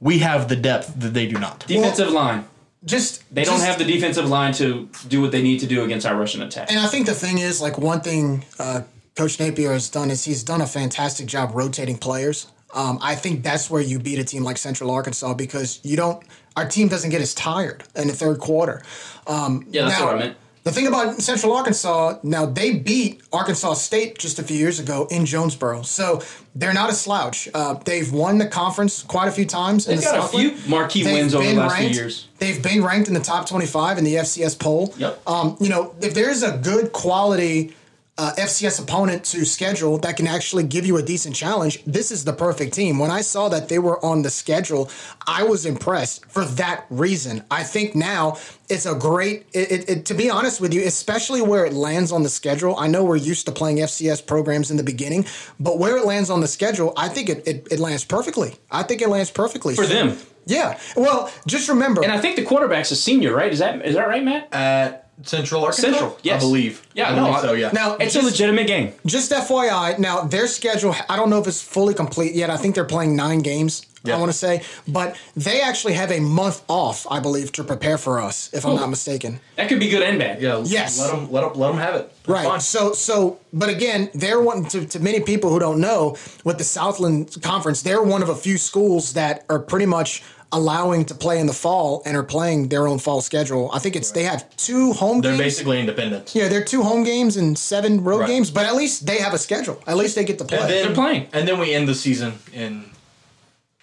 [0.00, 1.66] we have the depth that they do not.
[1.66, 2.46] defensive line,
[2.84, 6.06] Just they don't have the defensive line to do what they need to do against
[6.06, 6.70] our Russian attack.
[6.70, 8.82] And I think the thing is, like one thing uh,
[9.18, 12.46] Coach Napier has done is he's done a fantastic job rotating players.
[12.72, 16.22] Um, I think that's where you beat a team like Central Arkansas because you don't.
[16.56, 18.80] Our team doesn't get as tired in the third quarter.
[19.26, 20.36] Um, Yeah, that's now, what I meant.
[20.62, 25.08] The thing about Central Arkansas, now they beat Arkansas State just a few years ago
[25.10, 26.22] in Jonesboro, so
[26.54, 27.48] they're not a slouch.
[27.52, 29.88] Uh, they've won the conference quite a few times.
[29.88, 32.28] in They've the got a few marquee they've wins over the last few ranked- years.
[32.38, 34.94] They've been ranked in the top 25 in the FCS poll.
[34.96, 35.22] Yep.
[35.26, 37.74] Um, you know, if there's a good quality
[38.18, 42.24] uh, FCS opponent to schedule that can actually give you a decent challenge, this is
[42.24, 42.98] the perfect team.
[42.98, 44.90] When I saw that they were on the schedule,
[45.26, 47.44] I was impressed for that reason.
[47.50, 48.36] I think now
[48.68, 52.10] it's a great, it, it, it- to be honest with you, especially where it lands
[52.12, 52.76] on the schedule.
[52.76, 55.24] I know we're used to playing FCS programs in the beginning,
[55.60, 58.56] but where it lands on the schedule, I think it, it, it lands perfectly.
[58.70, 59.74] I think it lands perfectly.
[59.76, 60.16] For them.
[60.46, 60.78] Yeah.
[60.96, 62.02] Well, just remember.
[62.02, 63.52] And I think the quarterback's a senior, right?
[63.52, 64.48] Is that is that right, Matt?
[64.52, 65.82] At Central Arkansas?
[65.82, 66.42] Central, yes.
[66.42, 66.86] I believe.
[66.94, 67.70] Yeah, I no, believe so, yeah.
[67.72, 68.92] now, It's a legitimate game.
[69.04, 72.50] Just FYI, now their schedule, I don't know if it's fully complete yet.
[72.50, 74.16] I think they're playing nine games, Yeah.
[74.16, 74.62] I want to say.
[74.86, 78.76] But they actually have a month off, I believe, to prepare for us, if I'm
[78.76, 79.40] not mistaken.
[79.56, 80.40] That could be good and bad.
[80.40, 80.98] yeah, Yes.
[80.98, 82.08] Let them, let them, let them have it.
[82.24, 82.44] That's Right.
[82.46, 82.60] fine.
[82.60, 86.64] So, so, but again, they're one to, to many people who don't know with the
[86.64, 91.38] Southland Conference, they're one of a few schools that are pretty much allowing to play
[91.38, 93.70] in the fall and are playing their own fall schedule.
[93.74, 95.22] I think it's they have two home games.
[95.22, 95.40] They're games.
[95.54, 96.34] basically independent.
[96.34, 98.28] yeah, they're two home games and seven road Right.
[98.28, 99.78] games, but at least they have a schedule.
[99.86, 100.58] At least they get to play.
[100.58, 101.26] And then, They're playing.
[101.34, 102.84] And then we end the season in.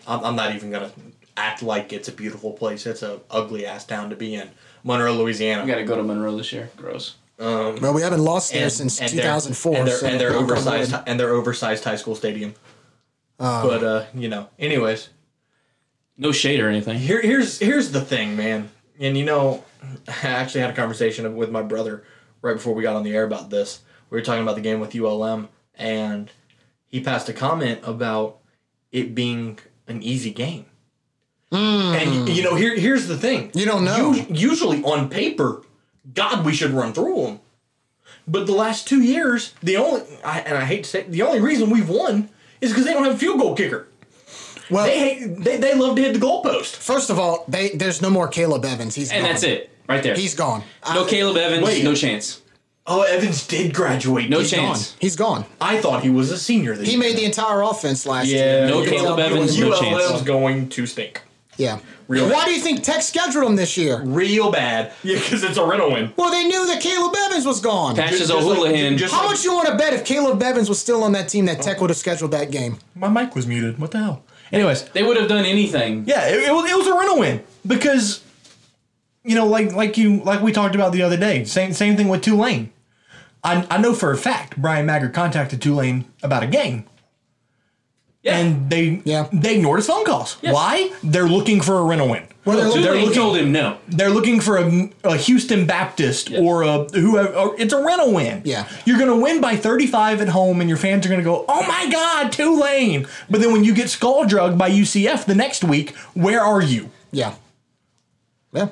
[0.07, 0.91] I'm, I'm not even gonna
[1.37, 2.85] act like it's a beautiful place.
[2.85, 4.49] It's a ugly ass town to be in,
[4.83, 5.63] Monroe, Louisiana.
[5.63, 6.69] We got to go to Monroe this year.
[6.77, 7.15] Gross.
[7.37, 9.75] well, we haven't lost there since their- 2004.
[9.75, 11.03] and their, so and their oversized wood.
[11.07, 12.53] and their oversized high school stadium.
[13.37, 15.09] but uh, you know, anyways,
[16.17, 16.97] No shade or anything.
[16.97, 18.69] here here's here's the thing, man.
[18.99, 19.63] And you know,
[20.07, 22.03] I actually had a conversation with my brother
[22.41, 23.81] right before we got on the air about this.
[24.09, 26.31] We were talking about the game with ULM, and
[26.87, 28.37] he passed a comment about
[28.93, 30.65] it being an easy game.
[31.51, 31.95] Mm.
[31.95, 33.51] And you know, here here's the thing.
[33.53, 34.13] You don't know.
[34.13, 35.61] U- usually on paper,
[36.13, 37.39] God, we should run through them.
[38.27, 41.21] But the last two years, the only I, and I hate to say it, the
[41.21, 42.29] only reason we've won
[42.61, 43.87] is because they don't have a field goal kicker.
[44.71, 46.75] Well, They hate they, they love to hit the goalpost.
[46.77, 48.95] first of all, they there's no more Caleb Evans.
[48.95, 49.31] He's And gone.
[49.31, 49.69] that's it.
[49.87, 50.15] Right there.
[50.15, 50.63] He's gone.
[50.93, 51.83] no I- Caleb Evans, wait.
[51.83, 52.41] no chance.
[52.87, 54.29] Oh, Evans did graduate.
[54.29, 54.59] No He's Gone.
[54.59, 54.95] chance.
[54.99, 55.45] He's gone.
[55.59, 56.75] I thought he was a senior.
[56.75, 56.99] This He year.
[56.99, 58.37] made the entire offense last yeah.
[58.59, 58.67] year.
[58.67, 59.81] No ULM Caleb Evans, no chance.
[59.81, 60.21] ULM's chance.
[60.21, 61.21] going to stink
[61.57, 61.79] Yeah.
[62.07, 62.45] Real Why bad.
[62.45, 63.99] do you think Tech scheduled him this year?
[64.03, 64.91] real bad.
[65.01, 66.13] Yeah, because it's a rental win.
[66.15, 67.95] Well, they knew that Caleb Evans was gone.
[67.95, 68.97] Patches Just like- O'Houlihan.
[68.99, 71.45] just- How much you want to bet if Caleb Evans was still on that team
[71.45, 71.81] that Tech oh.
[71.81, 72.77] would have scheduled that game?
[72.93, 73.79] My mic was muted.
[73.79, 74.21] What the hell?
[74.51, 76.03] Anyways, they would have done anything.
[76.05, 78.21] Yeah, it, it was it was a rental win because
[79.23, 81.43] you know, like like you like we talked about the other day.
[81.45, 82.69] Same same thing with Tulane.
[83.45, 86.85] I I know for a fact Bryan Maggard contacted Tulane about a game.
[88.23, 88.37] Yeah.
[88.39, 89.27] And they Yeah.
[89.31, 90.37] they ignored his phone calls.
[90.41, 90.53] Yes.
[90.53, 90.91] Why?
[91.03, 92.23] They're looking for a rental win.
[92.43, 93.77] Well, they're Tulane they're looking- told him no.
[93.87, 97.33] They're looking for a, a Houston Baptist or a whoever.
[97.35, 98.41] Or it's a rental win.
[98.43, 98.65] Yeah.
[98.85, 101.87] you're gonna win by 35 at home, and your fans are gonna go, "Oh my
[101.91, 106.41] God, Tulane!" But then when you get skull drugged by UCF the next week, where
[106.43, 106.89] are you?
[107.11, 107.33] Yeah.
[108.53, 108.69] Yeah.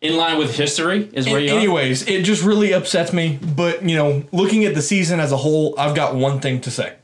[0.00, 1.58] In line with history is where you are.
[1.58, 3.38] Anyways, it just really upsets me.
[3.54, 6.70] But you know, looking at the season as a whole, I've got one thing to
[6.70, 6.94] say.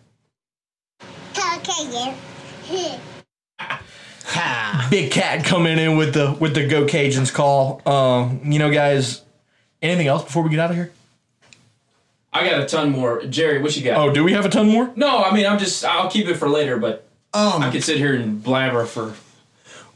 [1.02, 2.14] Okay, yeah.
[4.24, 4.88] Ha.
[4.90, 7.82] Big Cat coming in with the with the Go Cajuns call.
[7.86, 9.22] Um, you know, guys.
[9.82, 10.90] Anything else before we get out of here?
[12.32, 13.22] I got a ton more.
[13.24, 13.98] Jerry, what you got?
[13.98, 14.90] Oh, do we have a ton more?
[14.96, 17.98] No, I mean I'm just I'll keep it for later, but Um, I could sit
[17.98, 19.14] here and blabber for.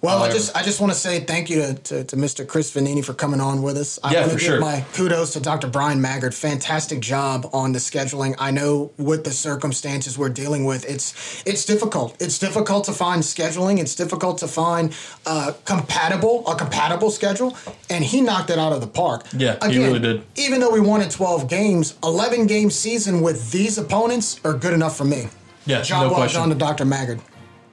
[0.02, 2.46] Well, I just I just want to say thank you to, to, to Mr.
[2.48, 3.98] Chris Vannini for coming on with us.
[4.02, 4.54] I Yeah, want for to sure.
[4.56, 5.66] give my kudos to Dr.
[5.66, 6.34] Bryan Maggard.
[6.34, 8.34] Fantastic job on the scheduling.
[8.38, 12.16] I know with the circumstances we're dealing with, it's it's difficult.
[12.18, 13.78] It's difficult to find scheduling.
[13.78, 14.96] It's difficult to find
[15.26, 17.54] uh, compatible a compatible schedule,
[17.90, 19.26] and he knocked it out of the park.
[19.36, 20.22] Yeah, he really did.
[20.36, 24.72] Even though we won in 12 games, 11 game season with these opponents are good
[24.72, 25.28] enough for me.
[25.66, 26.40] Yeah, Job no well question.
[26.40, 26.86] done to Dr.
[26.86, 27.20] Maggard.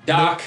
[0.06, 0.42] Doc,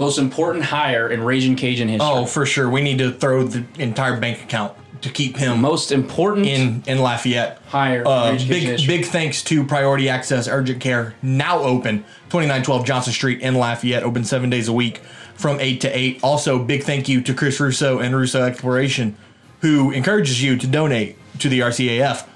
[0.00, 2.08] most important hire in Ragin' Cajun history.
[2.10, 2.68] Oh, for sure.
[2.68, 6.98] We need to throw the entire bank account to keep him most important in in
[6.98, 7.60] Lafayette.
[7.68, 8.06] hire.
[8.06, 8.96] Uh, Ragin' Cajun big history.
[8.96, 11.98] big thanks to Priority Access Urgent Care, now open,
[12.30, 14.98] 2912 Johnson Street in Lafayette, open seven days a week
[15.34, 16.20] from 8 to 8.
[16.22, 19.16] Also, big thank you to Chris Russo and Russo Exploration,
[19.60, 22.26] who encourages you to donate to the RCAF.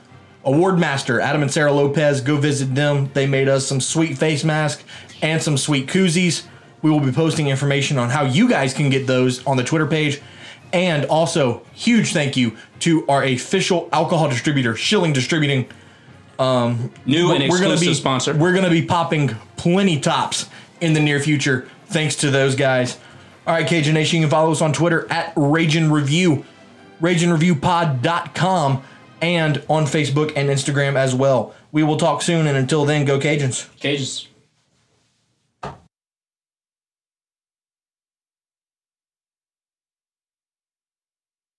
[0.46, 3.10] Award Master, Adam and Sarah Lopez, go visit them.
[3.14, 4.84] They made us some sweet face masks
[5.22, 6.44] and some sweet koozies.
[6.84, 9.86] We will be posting information on how you guys can get those on the Twitter
[9.86, 10.20] page.
[10.70, 15.66] And also, huge thank you to our official alcohol distributor, Schilling Distributing.
[16.38, 18.34] Um, new and We're gonna exclusive be sponsor.
[18.34, 20.50] We're gonna be popping plenty tops
[20.82, 22.98] in the near future, thanks to those guys.
[23.46, 26.44] All right, Cajun Nation, you can follow us on Twitter at Ragin' Review,
[27.00, 28.82] RagingReviewPod.com,
[29.22, 31.54] and on Facebook and Instagram as well.
[31.72, 33.74] We will talk soon, and until then, go Cajuns.
[33.80, 34.28] Cages.